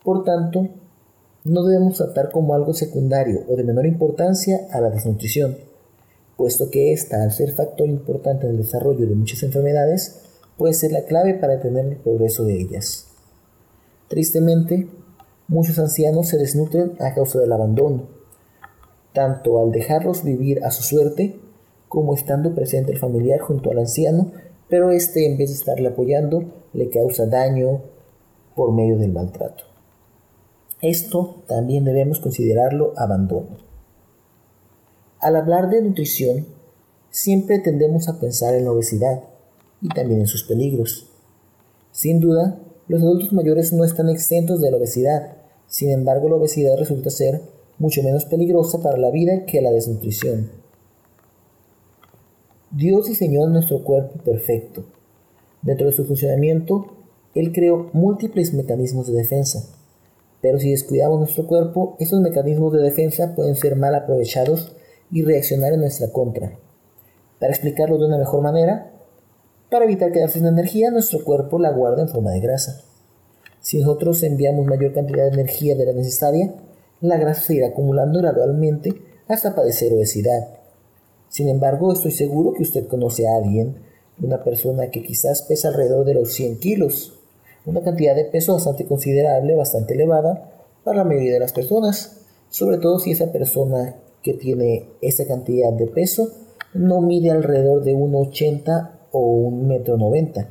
Por 0.04 0.24
tanto, 0.24 0.68
no 1.44 1.64
debemos 1.64 1.98
tratar 1.98 2.32
como 2.32 2.56
algo 2.56 2.74
secundario 2.74 3.42
o 3.48 3.56
de 3.56 3.64
menor 3.64 3.86
importancia 3.86 4.68
a 4.72 4.82
la 4.82 4.90
desnutrición, 4.90 5.58
puesto 6.38 6.70
que 6.72 6.92
esta, 6.92 7.22
al 7.22 7.32
ser 7.32 7.52
factor 7.52 7.88
importante 7.88 8.46
en 8.46 8.54
el 8.54 8.58
desarrollo 8.58 9.08
de 9.08 9.16
muchas 9.16 9.44
enfermedades, 9.44 10.22
puede 10.58 10.74
ser 10.74 10.92
la 10.92 11.06
clave 11.06 11.36
para 11.36 11.54
detener 11.54 11.86
el 11.86 11.98
progreso 11.98 12.44
de 12.46 12.60
ellas. 12.60 13.08
Tristemente, 14.08 14.88
muchos 15.48 15.78
ancianos 15.80 16.28
se 16.30 16.38
desnutren 16.38 16.94
a 17.00 17.14
causa 17.14 17.40
del 17.40 17.52
abandono, 17.52 18.08
tanto 19.14 19.60
al 19.60 19.72
dejarlos 19.72 20.24
vivir 20.24 20.64
a 20.64 20.72
su 20.72 20.84
suerte, 20.84 21.40
como 21.88 22.16
estando 22.16 22.56
presente 22.56 22.92
el 22.92 23.00
familiar 23.00 23.40
junto 23.40 23.70
al 23.70 23.80
anciano, 23.80 24.32
pero 24.70 24.92
éste 24.92 25.26
en 25.26 25.38
vez 25.38 25.50
de 25.50 25.56
estarle 25.56 25.90
apoyando, 25.90 26.46
le 26.74 26.90
causa 26.90 27.26
daño 27.26 27.82
por 28.56 28.72
medio 28.72 28.98
del 28.98 29.12
maltrato. 29.12 29.71
Esto 30.82 31.44
también 31.48 31.86
debemos 31.86 32.20
considerarlo 32.20 32.94
abandono. 32.98 33.58
Al 35.20 35.36
hablar 35.36 35.70
de 35.70 35.82
nutrición, 35.82 36.48
siempre 37.12 37.60
tendemos 37.60 38.08
a 38.08 38.20
pensar 38.20 38.56
en 38.56 38.66
la 38.66 38.72
obesidad, 38.72 39.24
y 39.82 39.90
también 39.90 40.22
en 40.22 40.28
sus 40.28 40.44
peligros. 40.44 41.08
Sin 41.92 42.20
duda, 42.20 42.60
los 42.88 43.02
adultos 43.02 43.34
mayores 43.34 43.74
no 43.74 43.84
están 43.84 44.10
exentos 44.10 44.62
de 44.62 44.72
la 44.72 44.78
obesidad, 44.78 45.38
sin 45.68 45.90
embargo 45.90 46.30
la 46.30 46.36
obesidad 46.36 46.78
resulta 46.78 47.10
ser 47.10 47.42
mucho 47.80 48.04
menos 48.04 48.26
peligrosa 48.26 48.82
para 48.82 48.98
la 48.98 49.10
vida 49.12 49.46
que 49.46 49.62
la 49.62 49.72
desnutrición. 49.72 50.52
Dios 52.70 53.08
diseñó 53.08 53.48
nuestro 53.48 53.84
cuerpo 53.84 54.20
perfecto. 54.24 54.86
Dentro 55.62 55.88
de 55.88 55.94
su 55.94 56.06
funcionamiento, 56.06 56.86
Él 57.36 57.52
creó 57.52 57.90
múltiples 57.94 58.54
mecanismos 58.54 59.08
de 59.08 59.14
defensa. 59.14 59.68
Pero 60.42 60.60
si 60.60 60.72
descuidamos 60.72 61.20
nuestro 61.20 61.46
cuerpo, 61.46 61.96
esos 62.00 62.20
mecanismos 62.22 62.74
de 62.74 62.82
defensa 62.82 63.36
pueden 63.36 63.56
ser 63.56 63.76
mal 63.76 63.94
aprovechados 63.94 64.76
y 65.12 65.24
reaccionar 65.24 65.74
en 65.74 65.82
nuestra 65.82 66.12
contra. 66.12 66.58
Para 67.40 67.54
explicarlo 67.54 67.98
de 67.98 68.06
una 68.06 68.18
mejor 68.18 68.42
manera, 68.42 68.92
para 69.70 69.86
evitar 69.86 70.12
quedarse 70.12 70.40
sin 70.40 70.48
energía, 70.48 70.92
nuestro 70.92 71.24
cuerpo 71.24 71.60
la 71.60 71.72
guarda 71.72 72.02
en 72.02 72.10
forma 72.10 72.32
de 72.32 72.40
grasa. 72.40 72.82
Si 73.62 73.80
nosotros 73.80 74.24
enviamos 74.24 74.66
mayor 74.66 74.94
cantidad 74.94 75.24
de 75.24 75.34
energía 75.34 75.76
de 75.76 75.86
la 75.86 75.94
necesaria, 75.94 76.54
la 77.00 77.18
grasa 77.18 77.42
se 77.42 77.56
irá 77.56 77.68
acumulando 77.68 78.20
gradualmente 78.20 78.94
hasta 79.28 79.56
padecer 79.56 79.94
obesidad. 79.94 80.50
Sin 81.30 81.48
embargo, 81.48 81.94
estoy 81.94 82.12
seguro 82.12 82.54
que 82.54 82.64
usted 82.64 82.88
conoce 82.88 83.28
a 83.28 83.36
alguien, 83.36 83.78
una 84.22 84.44
persona 84.44 84.90
que 84.90 85.04
quizás 85.04 85.44
pesa 85.44 85.70
alrededor 85.70 86.06
de 86.06 86.16
los 86.16 86.34
100 86.34 86.60
kilos, 86.60 87.21
una 87.66 87.82
cantidad 87.82 88.16
de 88.16 88.26
peso 88.26 88.54
bastante 88.54 88.86
considerable, 88.86 89.56
bastante 89.56 89.94
elevada 89.94 90.52
para 90.84 91.00
la 91.00 91.04
mayoría 91.04 91.34
de 91.34 91.40
las 91.40 91.54
personas, 91.54 92.22
sobre 92.50 92.78
todo 92.78 93.00
si 93.00 93.12
esa 93.12 93.32
persona 93.32 93.96
que 94.24 94.34
tiene 94.34 94.90
esa 95.02 95.26
cantidad 95.26 95.72
de 95.74 95.88
peso 95.88 96.30
no 96.74 97.02
mide 97.02 97.32
alrededor 97.32 97.84
de 97.84 97.96
1,80 97.96 98.92
o 99.12 99.20
un 99.20 99.68
metro 99.68 99.98
noventa. 99.98 100.50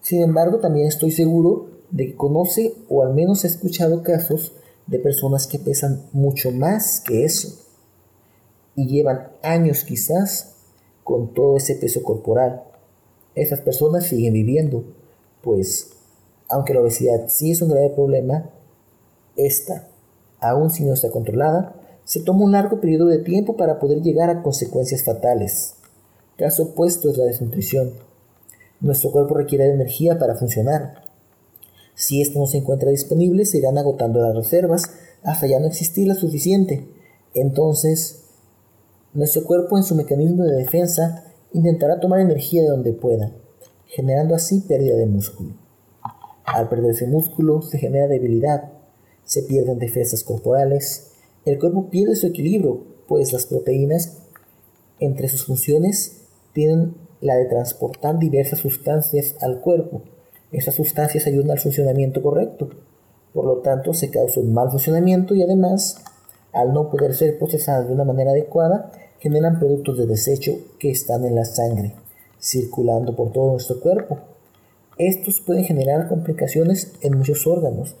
Sin 0.00 0.22
embargo, 0.22 0.58
también 0.58 0.86
estoy 0.86 1.10
seguro 1.10 1.68
de 1.90 2.06
que 2.06 2.16
conoce 2.16 2.74
o 2.88 3.02
al 3.02 3.14
menos 3.14 3.44
ha 3.44 3.48
escuchado 3.48 4.02
casos 4.02 4.52
de 4.86 4.98
personas 4.98 5.46
que 5.46 5.58
pesan 5.58 6.02
mucho 6.12 6.50
más 6.50 7.00
que 7.00 7.24
eso 7.24 7.64
y 8.74 8.86
llevan 8.86 9.28
años 9.42 9.84
quizás 9.84 10.54
con 11.04 11.34
todo 11.34 11.56
ese 11.56 11.74
peso 11.74 12.02
corporal. 12.02 12.62
Esas 13.34 13.60
personas 13.60 14.06
siguen 14.06 14.32
viviendo, 14.34 14.84
pues 15.42 15.92
aunque 16.48 16.74
la 16.74 16.80
obesidad 16.80 17.28
sí 17.28 17.50
es 17.50 17.62
un 17.62 17.68
grave 17.68 17.90
problema, 17.90 18.50
esta, 19.36 19.88
aun 20.40 20.70
si 20.70 20.84
no 20.84 20.94
está 20.94 21.10
controlada, 21.10 21.74
se 22.04 22.20
toma 22.20 22.44
un 22.44 22.52
largo 22.52 22.80
periodo 22.80 23.06
de 23.06 23.18
tiempo 23.18 23.56
para 23.56 23.78
poder 23.78 24.00
llegar 24.00 24.30
a 24.30 24.42
consecuencias 24.42 25.04
fatales. 25.04 25.74
Caso 26.36 26.62
opuesto 26.62 27.10
es 27.10 27.18
la 27.18 27.24
desnutrición. 27.24 27.92
Nuestro 28.80 29.10
cuerpo 29.10 29.34
requiere 29.34 29.64
de 29.64 29.74
energía 29.74 30.18
para 30.18 30.36
funcionar. 30.36 31.02
Si 31.94 32.22
esto 32.22 32.38
no 32.38 32.46
se 32.46 32.58
encuentra 32.58 32.90
disponible, 32.90 33.44
se 33.44 33.58
irán 33.58 33.76
agotando 33.76 34.20
las 34.20 34.34
reservas 34.34 34.90
hasta 35.22 35.46
ya 35.46 35.58
no 35.60 35.66
existir 35.66 36.06
la 36.06 36.14
suficiente. 36.14 36.88
Entonces, 37.34 38.24
nuestro 39.12 39.44
cuerpo 39.44 39.76
en 39.76 39.82
su 39.82 39.94
mecanismo 39.94 40.44
de 40.44 40.56
defensa 40.56 41.24
intentará 41.52 42.00
tomar 42.00 42.20
energía 42.20 42.62
de 42.62 42.68
donde 42.68 42.92
pueda, 42.92 43.32
generando 43.88 44.34
así 44.34 44.60
pérdida 44.60 44.96
de 44.96 45.06
músculo. 45.06 45.50
Al 46.44 46.68
perderse 46.68 47.06
músculo 47.06 47.62
se 47.62 47.78
genera 47.78 48.08
debilidad, 48.08 48.72
se 49.24 49.42
pierden 49.42 49.78
defensas 49.78 50.24
corporales, 50.24 51.12
el 51.44 51.58
cuerpo 51.58 51.90
pierde 51.90 52.16
su 52.16 52.26
equilibrio, 52.26 52.84
pues 53.06 53.32
las 53.32 53.46
proteínas 53.46 54.18
entre 55.00 55.28
sus 55.28 55.44
funciones 55.46 56.22
tienen 56.52 56.94
la 57.20 57.36
de 57.36 57.46
transportar 57.46 58.18
diversas 58.18 58.60
sustancias 58.60 59.36
al 59.40 59.60
cuerpo. 59.60 60.02
Esas 60.52 60.74
sustancias 60.74 61.26
ayudan 61.26 61.50
al 61.50 61.58
funcionamiento 61.58 62.22
correcto. 62.22 62.70
Por 63.32 63.44
lo 63.44 63.58
tanto, 63.58 63.92
se 63.92 64.10
causa 64.10 64.40
un 64.40 64.54
mal 64.54 64.70
funcionamiento 64.70 65.34
y 65.34 65.42
además, 65.42 65.96
al 66.52 66.72
no 66.72 66.90
poder 66.90 67.14
ser 67.14 67.38
procesadas 67.38 67.88
de 67.88 67.94
una 67.94 68.04
manera 68.04 68.30
adecuada, 68.30 68.92
generan 69.18 69.58
productos 69.58 69.98
de 69.98 70.06
desecho 70.06 70.52
que 70.78 70.90
están 70.90 71.24
en 71.24 71.34
la 71.34 71.44
sangre, 71.44 71.94
circulando 72.40 73.14
por 73.16 73.32
todo 73.32 73.52
nuestro 73.52 73.80
cuerpo. 73.80 74.18
Estos 74.98 75.40
pueden 75.40 75.64
generar 75.64 76.08
complicaciones 76.08 76.92
en 77.00 77.16
muchos 77.16 77.46
órganos, 77.46 77.96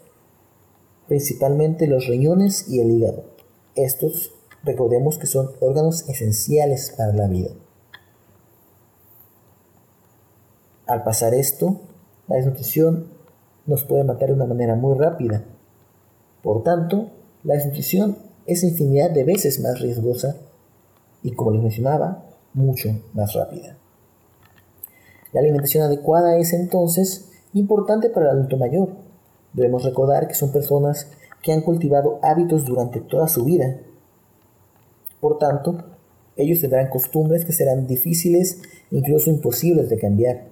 principalmente 1.06 1.86
los 1.86 2.06
riñones 2.06 2.68
y 2.68 2.80
el 2.80 2.90
hígado. 2.90 3.24
Estos, 3.74 4.32
recordemos 4.64 5.18
que 5.18 5.26
son 5.26 5.50
órganos 5.60 6.08
esenciales 6.08 6.92
para 6.96 7.12
la 7.12 7.28
vida. 7.28 7.50
Al 10.86 11.04
pasar 11.04 11.34
esto, 11.34 11.80
la 12.26 12.36
desnutrición 12.36 13.08
nos 13.66 13.84
puede 13.84 14.04
matar 14.04 14.28
de 14.28 14.34
una 14.34 14.46
manera 14.46 14.74
muy 14.74 14.98
rápida. 14.98 15.44
Por 16.42 16.62
tanto, 16.62 17.10
la 17.44 17.54
desnutrición 17.54 18.16
es 18.46 18.64
infinidad 18.64 19.10
de 19.10 19.24
veces 19.24 19.60
más 19.60 19.80
riesgosa 19.80 20.36
y, 21.22 21.32
como 21.32 21.50
les 21.52 21.62
mencionaba, 21.62 22.24
mucho 22.54 22.88
más 23.12 23.34
rápida. 23.34 23.76
La 25.32 25.40
alimentación 25.40 25.84
adecuada 25.84 26.38
es 26.38 26.52
entonces 26.52 27.28
importante 27.52 28.08
para 28.08 28.26
el 28.26 28.36
adulto 28.36 28.56
mayor. 28.56 28.90
Debemos 29.52 29.84
recordar 29.84 30.28
que 30.28 30.34
son 30.34 30.52
personas 30.52 31.08
que 31.42 31.52
han 31.52 31.62
cultivado 31.62 32.18
hábitos 32.22 32.64
durante 32.64 33.00
toda 33.00 33.28
su 33.28 33.44
vida. 33.44 33.78
Por 35.20 35.38
tanto, 35.38 35.84
ellos 36.36 36.60
tendrán 36.60 36.88
costumbres 36.88 37.44
que 37.44 37.52
serán 37.52 37.86
difíciles, 37.86 38.62
incluso 38.90 39.30
imposibles 39.30 39.90
de 39.90 39.98
cambiar. 39.98 40.48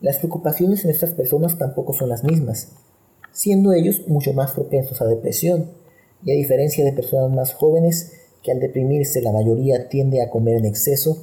Las 0.00 0.18
preocupaciones 0.18 0.84
en 0.84 0.90
estas 0.90 1.12
personas 1.12 1.58
tampoco 1.58 1.92
son 1.92 2.08
las 2.08 2.24
mismas, 2.24 2.72
siendo 3.30 3.72
ellos 3.72 4.08
mucho 4.08 4.32
más 4.32 4.52
propensos 4.52 5.00
a 5.00 5.06
depresión, 5.06 5.70
y 6.24 6.32
a 6.32 6.34
diferencia 6.34 6.84
de 6.84 6.92
personas 6.92 7.30
más 7.30 7.54
jóvenes 7.54 8.12
que 8.42 8.52
al 8.52 8.60
deprimirse 8.60 9.22
la 9.22 9.32
mayoría 9.32 9.88
tiende 9.88 10.22
a 10.22 10.30
comer 10.30 10.56
en 10.56 10.66
exceso, 10.66 11.18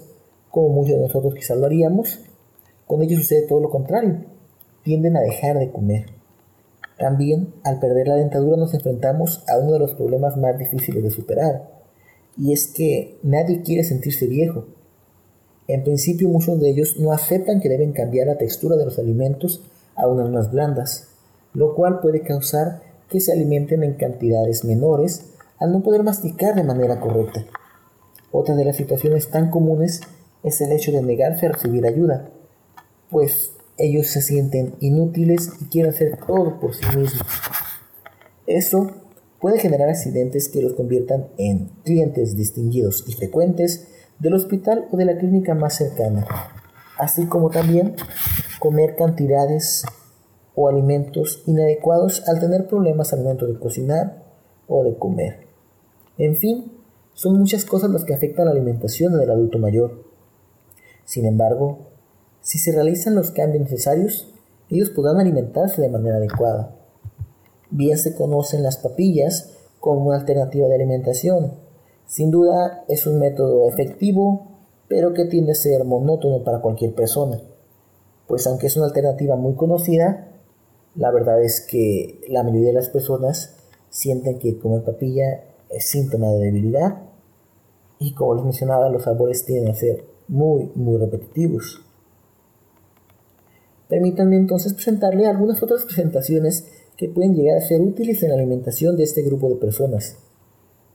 como 0.51 0.69
muchos 0.69 0.95
de 0.95 1.01
nosotros 1.01 1.35
quizás 1.35 1.57
lo 1.57 1.65
haríamos, 1.65 2.19
con 2.89 3.03
ellos 3.03 3.19
sucede 3.19 3.45
todo 3.45 3.59
lo 3.59 3.69
contrario, 3.69 4.25
tienden 4.81 5.15
a 5.15 5.21
dejar 5.21 5.59
de 5.59 5.71
comer. 5.71 6.07
También, 6.97 7.53
al 7.63 7.79
perder 7.79 8.07
la 8.07 8.15
dentadura 8.15 8.57
nos 8.57 8.73
enfrentamos 8.73 9.43
a 9.47 9.59
uno 9.59 9.73
de 9.73 9.79
los 9.79 9.93
problemas 9.93 10.37
más 10.37 10.57
difíciles 10.57 11.03
de 11.03 11.11
superar, 11.11 11.69
y 12.35 12.51
es 12.51 12.65
que 12.65 13.19
nadie 13.21 13.61
quiere 13.61 13.83
sentirse 13.83 14.25
viejo, 14.25 14.65
en 15.67 15.83
principio 15.83 16.29
muchos 16.29 16.59
de 16.59 16.71
ellos 16.71 16.95
no 16.97 17.11
aceptan 17.11 17.61
que 17.61 17.69
deben 17.69 17.91
cambiar 17.91 18.25
la 18.25 18.39
textura 18.39 18.75
de 18.75 18.85
los 18.85 18.97
alimentos 18.97 19.61
a 19.95 20.07
unas 20.07 20.31
más 20.31 20.51
blandas, 20.51 21.09
lo 21.53 21.75
cual 21.75 21.99
puede 21.99 22.23
causar 22.23 22.81
que 23.07 23.19
se 23.19 23.33
alimenten 23.33 23.83
en 23.83 23.93
cantidades 23.93 24.65
menores 24.65 25.29
al 25.59 25.71
no 25.71 25.83
poder 25.83 26.01
masticar 26.01 26.55
de 26.55 26.63
manera 26.63 26.99
correcta. 26.99 27.45
Otra 28.31 28.55
de 28.55 28.65
las 28.65 28.77
situaciones 28.77 29.29
tan 29.29 29.51
comunes 29.51 30.01
es 30.41 30.59
el 30.61 30.71
hecho 30.71 30.91
de 30.91 31.03
negarse 31.03 31.45
a 31.45 31.51
recibir 31.51 31.85
ayuda, 31.85 32.31
pues 33.09 33.51
ellos 33.77 34.07
se 34.07 34.21
sienten 34.21 34.75
inútiles 34.79 35.51
y 35.61 35.65
quieren 35.65 35.91
hacer 35.91 36.17
todo 36.25 36.59
por 36.59 36.75
sí 36.75 36.85
mismos. 36.95 37.25
Eso 38.45 38.91
puede 39.39 39.59
generar 39.59 39.89
accidentes 39.89 40.49
que 40.49 40.61
los 40.61 40.73
conviertan 40.73 41.27
en 41.37 41.69
clientes 41.83 42.35
distinguidos 42.35 43.05
y 43.07 43.13
frecuentes 43.13 43.87
del 44.19 44.33
hospital 44.33 44.87
o 44.91 44.97
de 44.97 45.05
la 45.05 45.17
clínica 45.17 45.55
más 45.55 45.77
cercana, 45.77 46.27
así 46.97 47.25
como 47.27 47.49
también 47.49 47.95
comer 48.59 48.95
cantidades 48.95 49.85
o 50.55 50.67
alimentos 50.67 51.43
inadecuados 51.45 52.27
al 52.27 52.39
tener 52.39 52.67
problemas 52.67 53.13
al 53.13 53.21
momento 53.21 53.47
de 53.47 53.57
cocinar 53.57 54.25
o 54.67 54.83
de 54.83 54.97
comer. 54.97 55.47
En 56.17 56.35
fin, 56.35 56.73
son 57.13 57.39
muchas 57.39 57.63
cosas 57.63 57.89
las 57.91 58.03
que 58.03 58.13
afectan 58.13 58.45
la 58.45 58.51
alimentación 58.51 59.17
del 59.17 59.29
adulto 59.29 59.57
mayor. 59.57 60.03
Sin 61.05 61.25
embargo, 61.25 61.88
si 62.41 62.57
se 62.57 62.71
realizan 62.71 63.15
los 63.15 63.31
cambios 63.31 63.63
necesarios, 63.63 64.27
ellos 64.69 64.89
podrán 64.89 65.19
alimentarse 65.19 65.81
de 65.81 65.89
manera 65.89 66.17
adecuada. 66.17 66.75
Bien 67.69 67.97
se 67.97 68.15
conocen 68.15 68.63
las 68.63 68.77
papillas 68.77 69.51
como 69.79 70.05
una 70.05 70.17
alternativa 70.17 70.67
de 70.67 70.75
alimentación, 70.75 71.53
sin 72.05 72.31
duda 72.31 72.83
es 72.87 73.05
un 73.05 73.19
método 73.19 73.69
efectivo, 73.69 74.47
pero 74.87 75.13
que 75.13 75.25
tiende 75.25 75.51
a 75.51 75.55
ser 75.55 75.85
monótono 75.85 76.43
para 76.43 76.59
cualquier 76.59 76.95
persona, 76.95 77.39
pues 78.27 78.47
aunque 78.47 78.67
es 78.67 78.77
una 78.77 78.87
alternativa 78.87 79.35
muy 79.35 79.53
conocida, 79.53 80.27
la 80.95 81.11
verdad 81.11 81.41
es 81.41 81.61
que 81.61 82.19
la 82.27 82.43
mayoría 82.43 82.69
de 82.69 82.73
las 82.73 82.89
personas 82.89 83.55
sienten 83.89 84.39
que 84.39 84.57
comer 84.57 84.83
papilla 84.83 85.43
es 85.69 85.89
síntoma 85.89 86.31
de 86.31 86.45
debilidad 86.45 87.03
y 87.99 88.13
como 88.13 88.35
les 88.35 88.43
mencionaba 88.43 88.89
los 88.89 89.03
sabores 89.03 89.45
tienden 89.45 89.71
a 89.71 89.75
ser 89.75 90.03
muy 90.27 90.71
muy 90.75 90.97
repetitivos. 90.97 91.81
Permítanme 93.89 94.37
entonces 94.37 94.73
presentarle 94.73 95.25
algunas 95.25 95.61
otras 95.63 95.83
presentaciones 95.83 96.65
que 96.95 97.09
pueden 97.09 97.33
llegar 97.33 97.57
a 97.57 97.61
ser 97.61 97.81
útiles 97.81 98.21
en 98.21 98.29
la 98.29 98.35
alimentación 98.35 98.95
de 98.95 99.03
este 99.03 99.23
grupo 99.23 99.49
de 99.49 99.55
personas. 99.55 100.17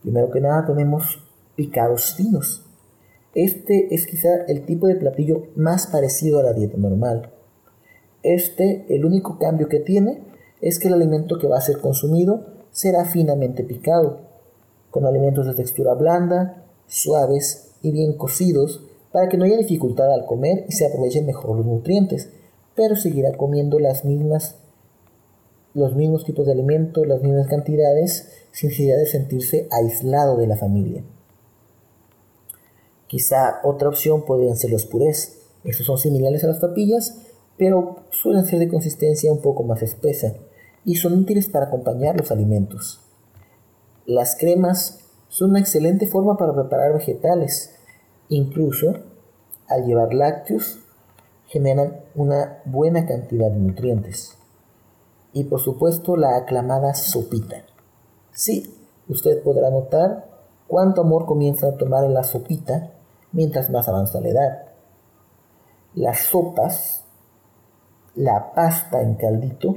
Primero 0.01 0.31
que 0.31 0.39
nada 0.39 0.65
tenemos 0.65 1.21
picados 1.55 2.15
finos. 2.15 2.65
Este 3.33 3.93
es 3.93 4.07
quizá 4.07 4.45
el 4.47 4.65
tipo 4.65 4.87
de 4.87 4.95
platillo 4.95 5.47
más 5.55 5.87
parecido 5.87 6.39
a 6.39 6.43
la 6.43 6.53
dieta 6.53 6.77
normal. 6.77 7.31
Este, 8.23 8.85
el 8.87 9.03
único 9.03 9.37
cambio 9.39 9.67
que 9.67 9.79
tiene 9.79 10.23
es 10.61 10.79
que 10.79 10.87
el 10.87 10.93
alimento 10.93 11.37
que 11.37 11.47
va 11.47 11.57
a 11.57 11.61
ser 11.61 11.79
consumido 11.79 12.45
será 12.71 13.03
finamente 13.03 13.63
picado, 13.63 14.21
con 14.89 15.05
alimentos 15.05 15.45
de 15.47 15.53
textura 15.53 15.93
blanda, 15.95 16.65
suaves 16.87 17.73
y 17.81 17.91
bien 17.91 18.13
cocidos 18.13 18.85
para 19.11 19.27
que 19.27 19.37
no 19.37 19.43
haya 19.43 19.57
dificultad 19.57 20.13
al 20.13 20.25
comer 20.25 20.65
y 20.69 20.71
se 20.71 20.85
aprovechen 20.85 21.25
mejor 21.25 21.57
los 21.57 21.65
nutrientes, 21.65 22.29
pero 22.75 22.95
seguirá 22.95 23.35
comiendo 23.37 23.79
las 23.79 24.05
mismas 24.05 24.55
los 25.75 25.93
mismos 25.93 26.23
tipos 26.23 26.45
de 26.45 26.53
alimentos, 26.53 27.05
las 27.05 27.21
mismas 27.21 27.47
cantidades, 27.47 28.29
sin 28.51 28.69
necesidad 28.69 28.97
de 28.97 29.05
sentirse 29.05 29.67
aislado 29.71 30.37
de 30.37 30.47
la 30.47 30.55
familia. 30.55 31.03
Quizá 33.07 33.59
otra 33.63 33.89
opción 33.89 34.25
podrían 34.25 34.55
ser 34.55 34.71
los 34.71 34.85
purés. 34.85 35.39
Estos 35.65 35.85
son 35.85 35.97
similares 35.97 36.45
a 36.45 36.47
las 36.47 36.59
papillas, 36.59 37.17
pero 37.57 38.03
suelen 38.09 38.45
ser 38.45 38.59
de 38.59 38.69
consistencia 38.69 39.31
un 39.31 39.41
poco 39.41 39.63
más 39.63 39.81
espesa 39.81 40.33
y 40.85 40.95
son 40.95 41.13
útiles 41.13 41.49
para 41.49 41.65
acompañar 41.65 42.17
los 42.17 42.31
alimentos. 42.31 43.01
Las 44.05 44.37
cremas 44.37 44.99
son 45.27 45.49
una 45.51 45.59
excelente 45.59 46.07
forma 46.07 46.37
para 46.37 46.53
preparar 46.53 46.93
vegetales. 46.93 47.75
Incluso, 48.29 48.93
al 49.67 49.85
llevar 49.85 50.13
lácteos, 50.13 50.79
generan 51.47 52.01
una 52.15 52.61
buena 52.65 53.05
cantidad 53.05 53.51
de 53.51 53.59
nutrientes 53.59 54.37
y 55.33 55.43
por 55.43 55.59
supuesto 55.59 56.15
la 56.15 56.37
aclamada 56.37 56.93
sopita. 56.93 57.65
Sí, 58.31 58.73
usted 59.09 59.43
podrá 59.43 59.69
notar 59.69 60.29
cuánto 60.67 61.01
amor 61.01 61.25
comienza 61.25 61.67
a 61.67 61.77
tomar 61.77 62.05
en 62.05 62.13
la 62.13 62.23
sopita 62.23 62.93
mientras 63.33 63.69
más 63.69 63.87
avanza 63.89 64.21
la 64.21 64.29
edad. 64.29 64.63
Las 65.93 66.19
sopas, 66.19 67.03
la 68.15 68.53
pasta 68.53 69.01
en 69.01 69.15
caldito, 69.15 69.75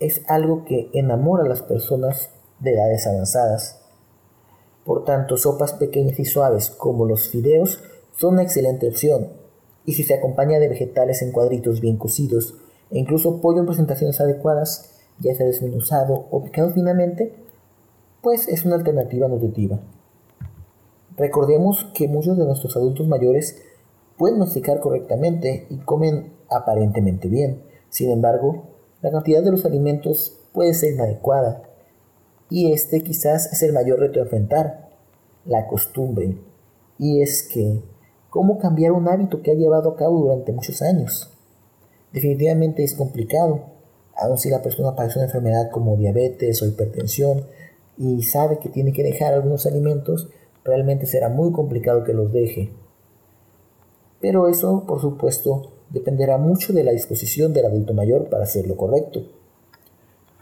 es 0.00 0.22
algo 0.26 0.64
que 0.64 0.90
enamora 0.94 1.44
a 1.44 1.48
las 1.48 1.62
personas 1.62 2.30
de 2.58 2.74
edades 2.74 3.06
avanzadas. 3.06 3.82
Por 4.84 5.04
tanto, 5.04 5.36
sopas 5.36 5.74
pequeñas 5.74 6.18
y 6.18 6.24
suaves 6.24 6.70
como 6.70 7.04
los 7.04 7.28
fideos 7.28 7.82
son 8.16 8.34
una 8.34 8.42
excelente 8.42 8.88
opción, 8.88 9.32
y 9.86 9.92
si 9.92 10.02
se 10.02 10.14
acompaña 10.14 10.58
de 10.58 10.68
vegetales 10.68 11.22
en 11.22 11.32
cuadritos 11.32 11.80
bien 11.80 11.96
cocidos 11.96 12.54
e 12.90 12.98
incluso 12.98 13.40
pollo 13.40 13.60
en 13.60 13.66
presentaciones 13.66 14.20
adecuadas, 14.20 15.00
ya 15.20 15.34
sea 15.34 15.46
desmenuzado 15.46 16.26
o 16.30 16.44
picado 16.44 16.70
finamente, 16.72 17.32
pues 18.20 18.48
es 18.48 18.64
una 18.64 18.74
alternativa 18.74 19.28
nutritiva. 19.28 19.80
Recordemos 21.16 21.86
que 21.94 22.08
muchos 22.08 22.36
de 22.36 22.44
nuestros 22.44 22.76
adultos 22.76 23.08
mayores 23.08 23.62
pueden 24.18 24.38
masticar 24.38 24.80
correctamente 24.80 25.66
y 25.70 25.78
comen 25.78 26.32
aparentemente 26.50 27.28
bien. 27.28 27.62
Sin 27.88 28.10
embargo, 28.10 28.64
la 29.00 29.10
cantidad 29.10 29.42
de 29.42 29.50
los 29.50 29.64
alimentos 29.64 30.38
puede 30.52 30.74
ser 30.74 30.94
inadecuada 30.94 31.62
y 32.50 32.72
este 32.72 33.02
quizás 33.02 33.52
es 33.52 33.62
el 33.62 33.72
mayor 33.72 34.00
reto 34.00 34.20
a 34.20 34.24
enfrentar, 34.24 34.88
la 35.44 35.66
costumbre. 35.66 36.36
Y 36.98 37.20
es 37.20 37.42
que, 37.42 37.82
¿cómo 38.36 38.58
cambiar 38.58 38.92
un 38.92 39.08
hábito 39.08 39.40
que 39.40 39.50
ha 39.50 39.54
llevado 39.54 39.88
a 39.88 39.96
cabo 39.96 40.20
durante 40.20 40.52
muchos 40.52 40.82
años? 40.82 41.30
Definitivamente 42.12 42.84
es 42.84 42.92
complicado, 42.92 43.62
aun 44.14 44.36
si 44.36 44.50
la 44.50 44.60
persona 44.60 44.94
padece 44.94 45.18
una 45.18 45.24
enfermedad 45.28 45.70
como 45.70 45.96
diabetes 45.96 46.60
o 46.60 46.66
hipertensión 46.66 47.46
y 47.96 48.22
sabe 48.24 48.58
que 48.58 48.68
tiene 48.68 48.92
que 48.92 49.02
dejar 49.02 49.32
algunos 49.32 49.64
alimentos, 49.64 50.28
realmente 50.64 51.06
será 51.06 51.30
muy 51.30 51.50
complicado 51.50 52.04
que 52.04 52.12
los 52.12 52.30
deje. 52.30 52.74
Pero 54.20 54.48
eso, 54.48 54.84
por 54.86 55.00
supuesto, 55.00 55.72
dependerá 55.88 56.36
mucho 56.36 56.74
de 56.74 56.84
la 56.84 56.92
disposición 56.92 57.54
del 57.54 57.64
adulto 57.64 57.94
mayor 57.94 58.28
para 58.28 58.44
hacer 58.44 58.66
lo 58.66 58.76
correcto. 58.76 59.22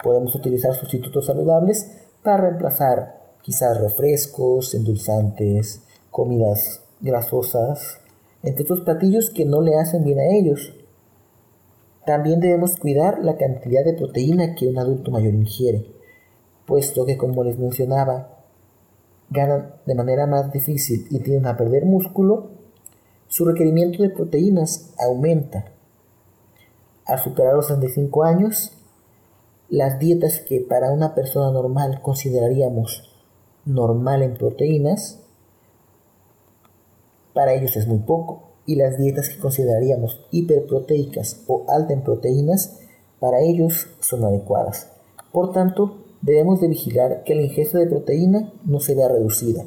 Podemos 0.03 0.35
utilizar 0.35 0.75
sustitutos 0.75 1.27
saludables 1.27 1.93
para 2.25 2.39
reemplazar 2.39 3.21
quizás 3.43 3.81
refrescos, 3.81 4.75
endulzantes, 4.75 5.83
comidas 6.11 6.84
grasosas, 7.05 8.01
entre 8.43 8.65
otros 8.65 8.81
platillos 8.81 9.31
que 9.31 9.45
no 9.45 9.61
le 9.61 9.77
hacen 9.77 10.03
bien 10.03 10.19
a 10.19 10.27
ellos. 10.27 10.75
También 12.07 12.41
debemos 12.41 12.77
cuidar 12.77 13.23
la 13.23 13.37
cantidad 13.37 13.85
de 13.85 13.93
proteína 13.93 14.55
que 14.55 14.67
un 14.67 14.79
adulto 14.79 15.11
mayor 15.11 15.35
ingiere, 15.35 15.87
puesto 16.67 17.07
que 17.07 17.17
como 17.17 17.45
les 17.45 17.59
mencionaba, 17.59 18.31
ganan 19.31 19.75
de 19.87 19.95
manera 19.95 20.27
más 20.27 20.51
difícil 20.51 21.07
y 21.11 21.21
tienden 21.21 21.47
a 21.47 21.57
perder 21.57 21.85
músculo, 21.85 22.51
su 23.29 23.45
requerimiento 23.45 24.03
de 24.03 24.11
proteínas 24.11 24.95
aumenta. 24.99 25.73
Al 27.07 27.19
superar 27.19 27.55
los 27.55 27.67
35 27.67 28.25
años, 28.25 28.73
las 29.69 29.99
dietas 29.99 30.41
que 30.41 30.61
para 30.61 30.91
una 30.91 31.15
persona 31.15 31.51
normal 31.51 32.01
consideraríamos 32.03 33.11
normal 33.65 34.23
en 34.23 34.35
proteínas, 34.35 35.24
para 37.35 37.53
ellos 37.53 37.77
es 37.77 37.87
muy 37.87 37.99
poco. 37.99 38.55
Y 38.67 38.77
las 38.77 38.97
dietas 38.97 39.29
que 39.29 39.39
consideraríamos 39.39 40.25
hiperproteicas 40.31 41.43
o 41.47 41.67
alta 41.69 41.93
en 41.93 42.03
proteínas, 42.03 42.79
para 43.21 43.41
ellos 43.41 43.89
son 44.01 44.25
adecuadas. 44.25 44.91
Por 45.33 45.53
tanto, 45.53 45.99
debemos 46.23 46.63
de 46.63 46.69
vigilar 46.69 47.25
que 47.25 47.35
la 47.35 47.43
ingesta 47.43 47.79
de 47.79 47.87
proteína 47.87 48.55
no 48.65 48.81
se 48.81 48.95
vea 48.95 49.09
reducida. 49.09 49.65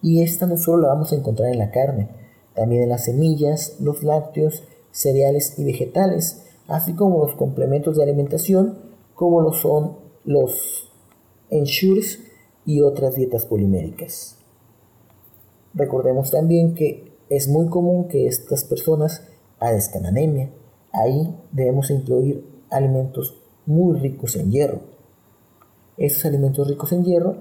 Y 0.00 0.22
esta 0.22 0.46
no 0.46 0.56
solo 0.56 0.84
la 0.84 0.88
vamos 0.88 1.12
a 1.12 1.16
encontrar 1.16 1.50
en 1.52 1.58
la 1.58 1.70
carne, 1.70 2.08
también 2.54 2.84
en 2.84 2.88
las 2.88 3.04
semillas, 3.04 3.76
los 3.80 4.02
lácteos, 4.02 4.64
cereales 4.92 5.58
y 5.58 5.64
vegetales, 5.64 6.46
así 6.68 6.94
como 6.94 7.18
los 7.18 7.34
complementos 7.34 7.96
de 7.96 8.04
alimentación 8.04 8.78
como 9.14 9.42
lo 9.42 9.52
son 9.52 9.98
los 10.24 10.90
ensures 11.50 12.20
y 12.64 12.80
otras 12.80 13.16
dietas 13.16 13.44
poliméricas. 13.44 14.39
Recordemos 15.74 16.30
también 16.30 16.74
que 16.74 17.12
es 17.28 17.48
muy 17.48 17.68
común 17.68 18.08
que 18.08 18.26
estas 18.26 18.64
personas 18.64 19.22
padezcan 19.58 20.06
anemia. 20.06 20.50
Ahí 20.92 21.36
debemos 21.52 21.90
incluir 21.90 22.44
alimentos 22.70 23.40
muy 23.66 23.98
ricos 23.98 24.36
en 24.36 24.50
hierro. 24.50 24.80
Estos 25.96 26.24
alimentos 26.24 26.66
ricos 26.68 26.92
en 26.92 27.04
hierro 27.04 27.36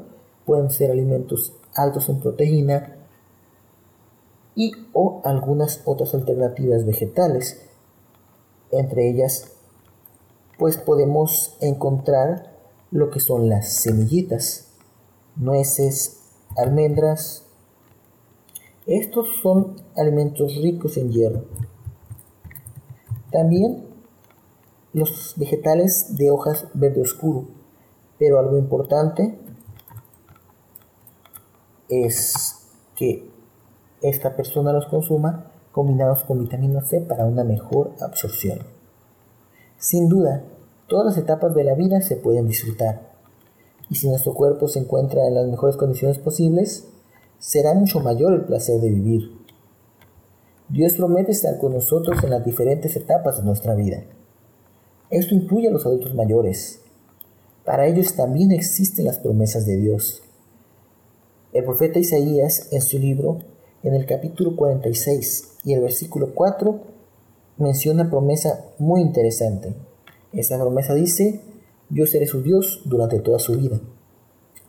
pueden 0.45 0.69
ser 0.69 0.91
alimentos 0.91 1.53
altos 1.73 2.09
en 2.09 2.19
proteína 2.19 2.95
y 4.55 4.71
o 4.93 5.21
algunas 5.23 5.81
otras 5.85 6.13
alternativas 6.13 6.85
vegetales, 6.85 7.61
entre 8.71 9.09
ellas 9.09 9.53
pues 10.59 10.77
podemos 10.77 11.55
encontrar 11.61 12.51
lo 12.91 13.09
que 13.09 13.21
son 13.21 13.47
las 13.47 13.69
semillitas, 13.69 14.67
nueces, 15.37 16.19
almendras. 16.57 17.45
Estos 18.89 19.27
son 19.43 19.75
alimentos 19.95 20.55
ricos 20.55 20.97
en 20.97 21.11
hierro. 21.11 21.43
También 23.31 23.85
los 24.93 25.35
vegetales 25.37 26.15
de 26.17 26.31
hojas 26.31 26.65
verde 26.73 27.01
oscuro, 27.01 27.45
pero 28.17 28.39
algo 28.39 28.57
importante 28.57 29.37
es 31.87 32.67
que 32.95 33.29
esta 34.01 34.35
persona 34.35 34.73
los 34.73 34.87
consuma 34.87 35.51
combinados 35.71 36.23
con 36.23 36.39
vitamina 36.39 36.81
C 36.81 37.01
para 37.01 37.25
una 37.25 37.43
mejor 37.43 37.91
absorción. 38.01 38.57
Sin 39.77 40.09
duda, 40.09 40.45
todas 40.87 41.05
las 41.05 41.17
etapas 41.19 41.53
de 41.53 41.63
la 41.63 41.75
vida 41.75 42.01
se 42.01 42.15
pueden 42.15 42.47
disfrutar. 42.47 43.11
Y 43.87 43.97
si 43.97 44.09
nuestro 44.09 44.33
cuerpo 44.33 44.67
se 44.67 44.79
encuentra 44.79 45.27
en 45.27 45.35
las 45.35 45.47
mejores 45.47 45.77
condiciones 45.77 46.17
posibles, 46.17 46.87
será 47.39 47.73
mucho 47.73 48.01
mayor 48.01 48.33
el 48.33 48.45
placer 48.45 48.79
de 48.79 48.89
vivir. 48.89 49.31
Dios 50.67 50.93
promete 50.93 51.31
estar 51.31 51.57
con 51.57 51.73
nosotros 51.73 52.23
en 52.23 52.29
las 52.29 52.45
diferentes 52.45 52.95
etapas 52.95 53.37
de 53.37 53.43
nuestra 53.43 53.73
vida. 53.73 54.03
Esto 55.09 55.33
incluye 55.33 55.69
a 55.69 55.71
los 55.71 55.85
adultos 55.85 56.13
mayores. 56.13 56.81
Para 57.65 57.87
ellos 57.87 58.13
también 58.13 58.51
existen 58.51 59.05
las 59.05 59.17
promesas 59.17 59.65
de 59.65 59.77
Dios. 59.77 60.21
El 61.51 61.63
profeta 61.63 61.97
Isaías 61.97 62.67
en 62.71 62.81
su 62.81 62.99
libro, 62.99 63.39
en 63.81 63.95
el 63.95 64.05
capítulo 64.05 64.55
46 64.55 65.57
y 65.63 65.73
el 65.73 65.81
versículo 65.81 66.35
4, 66.35 66.79
menciona 67.57 68.03
una 68.03 68.11
promesa 68.11 68.65
muy 68.77 69.01
interesante. 69.01 69.73
Esa 70.31 70.59
promesa 70.59 70.93
dice, 70.93 71.41
yo 71.89 72.05
seré 72.05 72.27
su 72.27 72.43
Dios 72.43 72.83
durante 72.85 73.19
toda 73.19 73.39
su 73.39 73.57
vida, 73.57 73.79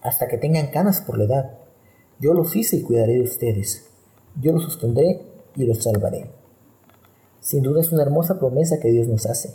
hasta 0.00 0.26
que 0.26 0.38
tengan 0.38 0.68
canas 0.68 1.02
por 1.02 1.18
la 1.18 1.24
edad. 1.24 1.59
Yo 2.20 2.34
los 2.34 2.54
hice 2.54 2.76
y 2.76 2.82
cuidaré 2.82 3.14
de 3.14 3.22
ustedes. 3.22 3.88
Yo 4.40 4.52
los 4.52 4.64
sostendré 4.64 5.22
y 5.56 5.64
los 5.64 5.82
salvaré. 5.82 6.30
Sin 7.40 7.62
duda 7.62 7.80
es 7.80 7.90
una 7.90 8.02
hermosa 8.02 8.38
promesa 8.38 8.78
que 8.78 8.90
Dios 8.90 9.08
nos 9.08 9.26
hace, 9.26 9.54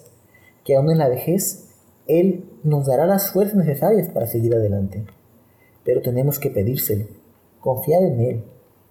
que 0.63 0.75
aún 0.75 0.91
en 0.91 0.97
la 0.97 1.07
vejez 1.07 1.69
Él 2.07 2.49
nos 2.63 2.87
dará 2.87 3.05
las 3.05 3.31
fuerzas 3.31 3.55
necesarias 3.55 4.09
para 4.09 4.25
seguir 4.25 4.55
adelante. 4.55 5.05
Pero 5.83 6.01
tenemos 6.01 6.39
que 6.39 6.49
pedírselo, 6.49 7.05
confiar 7.59 8.03
en 8.03 8.19
Él, 8.19 8.43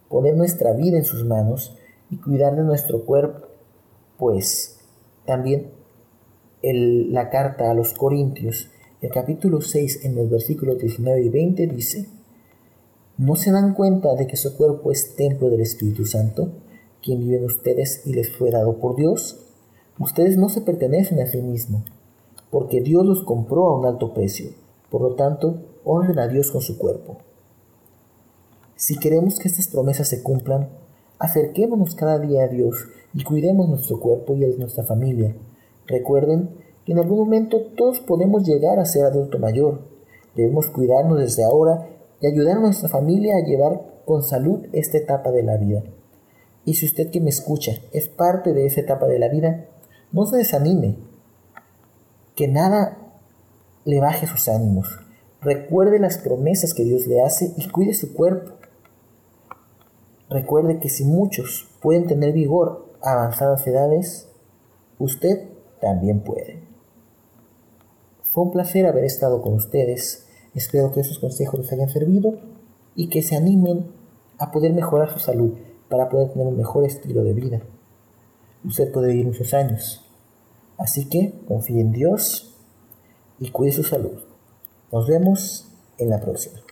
poner 0.09 0.37
nuestra 0.37 0.73
vida 0.73 0.97
en 0.97 1.05
sus 1.05 1.25
manos 1.25 1.77
y 2.09 2.19
cuidar 2.19 2.55
de 2.55 2.63
nuestro 2.63 3.05
cuerpo 3.05 3.49
pues 4.17 4.79
también 5.27 5.73
la 6.63 7.29
carta 7.31 7.71
a 7.71 7.75
los 7.75 7.95
Corintios, 7.95 8.71
el 9.03 9.11
capítulo 9.11 9.61
6, 9.61 10.05
en 10.05 10.15
los 10.15 10.31
versículos 10.31 10.79
19 10.79 11.23
y 11.23 11.29
20 11.29 11.67
dice, 11.67 12.09
¿no 13.17 13.37
se 13.37 13.53
dan 13.53 13.75
cuenta 13.75 14.15
de 14.15 14.27
que 14.27 14.37
su 14.37 14.57
cuerpo 14.57 14.91
es 14.91 15.15
templo 15.15 15.51
del 15.51 15.61
Espíritu 15.61 16.05
Santo, 16.05 16.49
quien 17.03 17.21
vive 17.21 17.37
en 17.37 17.45
ustedes 17.45 18.03
y 18.07 18.13
les 18.13 18.31
fue 18.31 18.51
dado 18.51 18.79
por 18.79 18.97
Dios? 18.97 19.41
Ustedes 19.99 20.37
no 20.37 20.49
se 20.49 20.61
pertenecen 20.61 21.21
a 21.21 21.27
sí 21.27 21.41
mismos, 21.41 21.83
porque 22.51 22.81
Dios 22.81 23.07
los 23.07 23.23
compró 23.23 23.69
a 23.69 23.79
un 23.79 23.87
alto 23.87 24.13
precio. 24.13 24.51
Por 24.91 25.03
lo 25.03 25.15
tanto, 25.15 25.61
honren 25.85 26.19
a 26.19 26.29
Dios 26.29 26.51
con 26.51 26.61
su 26.61 26.79
cuerpo. 26.79 27.19
Si 28.77 28.99
queremos 28.99 29.39
que 29.39 29.49
estas 29.49 29.69
promesas 29.69 30.09
se 30.09 30.23
cumplan, 30.23 30.69
acerquémonos 31.19 31.95
cada 31.95 32.19
día 32.19 32.45
a 32.45 32.49
Dios 32.49 32.89
y 33.15 33.23
cuidemos 33.23 33.69
nuestro 33.69 34.01
cuerpo 34.01 34.35
y 34.35 34.43
el 34.43 34.53
de 34.53 34.59
nuestra 34.59 34.85
familia. 34.85 35.37
Recuerden 35.87 36.51
que 36.85 36.93
en 36.93 36.99
algún 36.99 37.19
momento 37.19 37.61
todos 37.77 38.01
podemos 38.01 38.45
llegar 38.45 38.79
a 38.79 38.85
ser 38.85 39.05
adulto 39.05 39.39
mayor. 39.39 39.83
Debemos 40.35 40.67
cuidarnos 40.67 41.19
desde 41.19 41.45
ahora 41.45 41.89
y 42.25 42.27
ayudar 42.27 42.57
a 42.57 42.61
nuestra 42.61 42.89
familia 42.89 43.37
a 43.37 43.45
llevar 43.45 43.83
con 44.07 44.23
salud 44.23 44.67
esta 44.73 44.97
etapa 44.97 45.31
de 45.31 45.43
la 45.43 45.59
vida. 45.59 45.83
Y 46.65 46.73
si 46.73 46.87
usted 46.87 47.11
que 47.11 47.21
me 47.21 47.29
escucha 47.29 47.73
es 47.93 48.09
parte 48.09 48.55
de 48.55 48.65
esa 48.65 48.81
etapa 48.81 49.07
de 49.07 49.19
la 49.19 49.29
vida, 49.29 49.67
no 50.11 50.25
se 50.25 50.39
desanime. 50.39 50.97
Que 52.35 52.49
nada 52.49 52.97
le 53.85 54.01
baje 54.01 54.27
sus 54.27 54.49
ánimos. 54.49 55.01
Recuerde 55.43 55.99
las 55.99 56.17
promesas 56.17 56.73
que 56.73 56.85
Dios 56.85 57.07
le 57.07 57.21
hace 57.21 57.53
y 57.59 57.69
cuide 57.69 57.93
su 57.93 58.15
cuerpo. 58.15 58.53
Recuerde 60.31 60.79
que 60.79 60.89
si 60.89 61.05
muchos 61.05 61.69
pueden 61.83 62.07
tener 62.07 62.33
vigor 62.33 62.97
avanzadas 63.03 63.67
edades, 63.67 64.31
usted 64.99 65.51
también 65.79 66.21
puede. 66.21 66.63
Fue 68.23 68.45
un 68.45 68.51
placer 68.51 68.87
haber 68.87 69.05
estado 69.05 69.43
con 69.43 69.53
ustedes. 69.53 70.24
Espero 70.55 70.93
que 70.93 71.01
esos 71.01 71.19
consejos 71.19 71.61
les 71.61 71.73
hayan 71.73 71.89
servido 71.89 72.39
y 72.95 73.09
que 73.09 73.23
se 73.23 73.37
animen 73.37 73.87
a 74.39 74.51
poder 74.53 74.73
mejorar 74.73 75.13
su 75.13 75.19
salud 75.19 75.55
para 75.89 76.09
poder 76.09 76.31
tener 76.31 76.47
un 76.47 76.57
mejor 76.57 76.85
estilo 76.85 77.23
de 77.25 77.35
vida. 77.35 77.61
Usted 78.65 78.91
puede 78.93 79.09
vivir 79.09 79.27
muchos 79.27 79.53
años. 79.53 80.05
Así 80.79 81.09
que 81.09 81.35
confíe 81.47 81.81
en 81.81 81.93
Dios 81.93 82.55
y 83.39 83.51
cuide 83.51 83.73
su 83.73 83.85
salud. 83.85 84.19
Nos 84.93 85.07
vemos 85.07 85.69
en 85.99 86.11
la 86.11 86.21
próxima. 86.21 86.64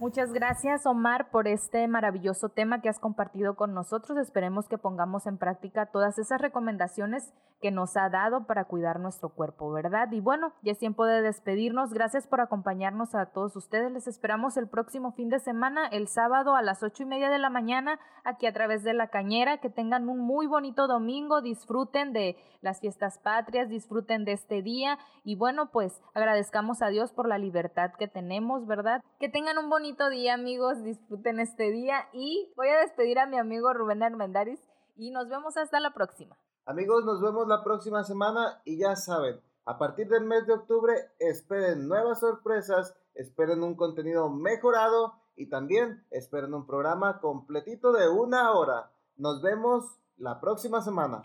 Muchas 0.00 0.32
gracias 0.32 0.86
Omar 0.86 1.28
por 1.32 1.48
este 1.48 1.88
maravilloso 1.88 2.50
tema 2.50 2.80
que 2.80 2.88
has 2.88 3.00
compartido 3.00 3.56
con 3.56 3.74
nosotros. 3.74 4.16
Esperemos 4.16 4.68
que 4.68 4.78
pongamos 4.78 5.26
en 5.26 5.38
práctica 5.38 5.86
todas 5.86 6.20
esas 6.20 6.40
recomendaciones 6.40 7.34
que 7.60 7.72
nos 7.72 7.96
ha 7.96 8.08
dado 8.08 8.46
para 8.46 8.66
cuidar 8.66 9.00
nuestro 9.00 9.30
cuerpo, 9.30 9.72
¿verdad? 9.72 10.12
Y 10.12 10.20
bueno, 10.20 10.52
ya 10.62 10.70
es 10.70 10.78
tiempo 10.78 11.04
de 11.04 11.20
despedirnos. 11.20 11.92
Gracias 11.92 12.28
por 12.28 12.40
acompañarnos 12.40 13.16
a 13.16 13.32
todos 13.32 13.56
ustedes. 13.56 13.90
Les 13.90 14.06
esperamos 14.06 14.56
el 14.56 14.68
próximo 14.68 15.10
fin 15.14 15.30
de 15.30 15.40
semana, 15.40 15.88
el 15.88 16.06
sábado 16.06 16.54
a 16.54 16.62
las 16.62 16.84
ocho 16.84 17.02
y 17.02 17.06
media 17.06 17.28
de 17.28 17.40
la 17.40 17.50
mañana, 17.50 17.98
aquí 18.22 18.46
a 18.46 18.52
través 18.52 18.84
de 18.84 18.94
la 18.94 19.08
cañera. 19.08 19.58
Que 19.58 19.68
tengan 19.68 20.08
un 20.08 20.20
muy 20.20 20.46
bonito 20.46 20.86
domingo, 20.86 21.42
disfruten 21.42 22.12
de 22.12 22.36
las 22.60 22.80
fiestas 22.80 23.18
patrias, 23.18 23.68
disfruten 23.68 24.24
de 24.24 24.32
este 24.32 24.62
día 24.62 24.96
y 25.24 25.34
bueno, 25.34 25.70
pues 25.72 26.00
agradezcamos 26.14 26.82
a 26.82 26.88
Dios 26.88 27.12
por 27.12 27.28
la 27.28 27.38
libertad 27.38 27.90
que 27.98 28.06
tenemos, 28.06 28.66
¿verdad? 28.66 29.02
Que 29.18 29.28
tengan 29.28 29.58
un 29.58 29.68
bonito 29.68 29.87
día, 29.96 30.34
amigos, 30.34 30.82
disfruten 30.84 31.40
este 31.40 31.70
día 31.70 32.08
y 32.12 32.52
voy 32.56 32.68
a 32.68 32.80
despedir 32.80 33.18
a 33.18 33.26
mi 33.26 33.38
amigo 33.38 33.72
Rubén 33.72 34.02
Armendaris 34.02 34.60
y 34.96 35.10
nos 35.10 35.28
vemos 35.28 35.56
hasta 35.56 35.80
la 35.80 35.94
próxima. 35.94 36.36
Amigos, 36.66 37.06
nos 37.06 37.22
vemos 37.22 37.48
la 37.48 37.64
próxima 37.64 38.04
semana 38.04 38.60
y 38.64 38.76
ya 38.76 38.96
saben, 38.96 39.40
a 39.64 39.78
partir 39.78 40.08
del 40.08 40.24
mes 40.24 40.46
de 40.46 40.52
octubre 40.52 40.92
esperen 41.18 41.88
nuevas 41.88 42.20
sorpresas, 42.20 42.94
esperen 43.14 43.62
un 43.62 43.76
contenido 43.76 44.28
mejorado 44.28 45.14
y 45.36 45.46
también 45.46 46.04
esperen 46.10 46.52
un 46.52 46.66
programa 46.66 47.20
completito 47.20 47.92
de 47.92 48.08
una 48.10 48.52
hora. 48.52 48.90
Nos 49.16 49.40
vemos 49.40 49.98
la 50.18 50.38
próxima 50.38 50.82
semana. 50.82 51.22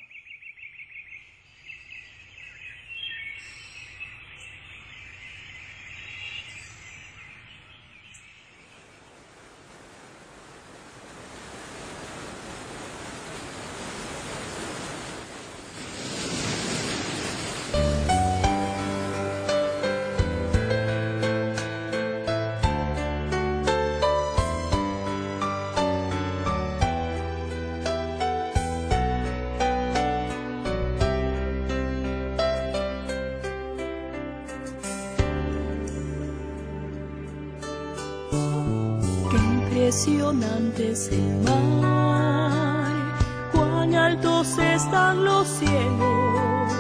Cuán 43.52 43.96
altos 43.96 44.58
están 44.58 45.24
los 45.24 45.48
cielos, 45.48 46.72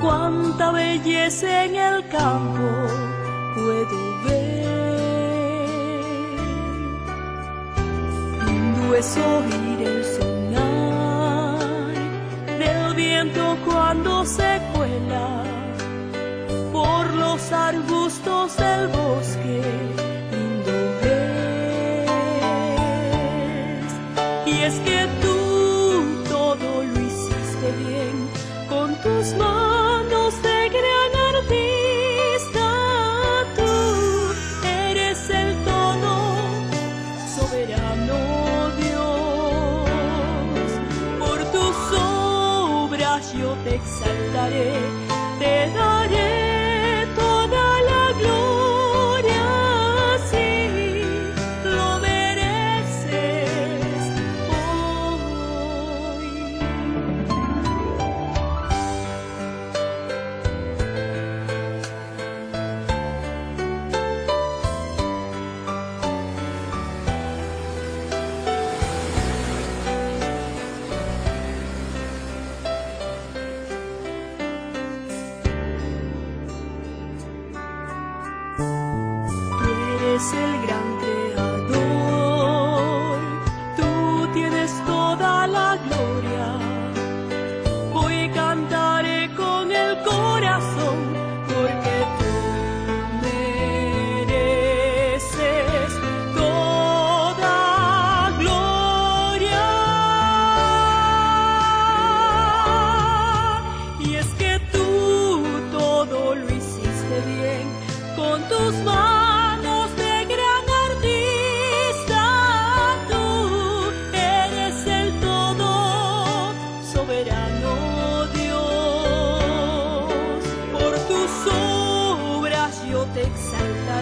cuánta 0.00 0.72
belleza 0.72 1.64
en 1.64 1.76
el 1.76 2.06
campo 2.08 2.68
puedo 3.54 4.22
ver. 4.24 4.68
Lindo 8.46 8.94
es 8.94 9.16
oír 9.16 9.88
el 9.88 10.04
sonar 10.04 11.58
del 12.58 12.94
viento 12.94 13.56
cuando 13.64 14.24
se 14.26 14.60
cuela 14.74 15.44
por 16.72 17.14
los 17.14 17.52
arbustos 17.52 18.56
del 18.56 18.97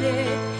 te 0.00 0.08
exaltaré, 0.08 0.12
te 0.12 0.16
daré. 0.16 0.55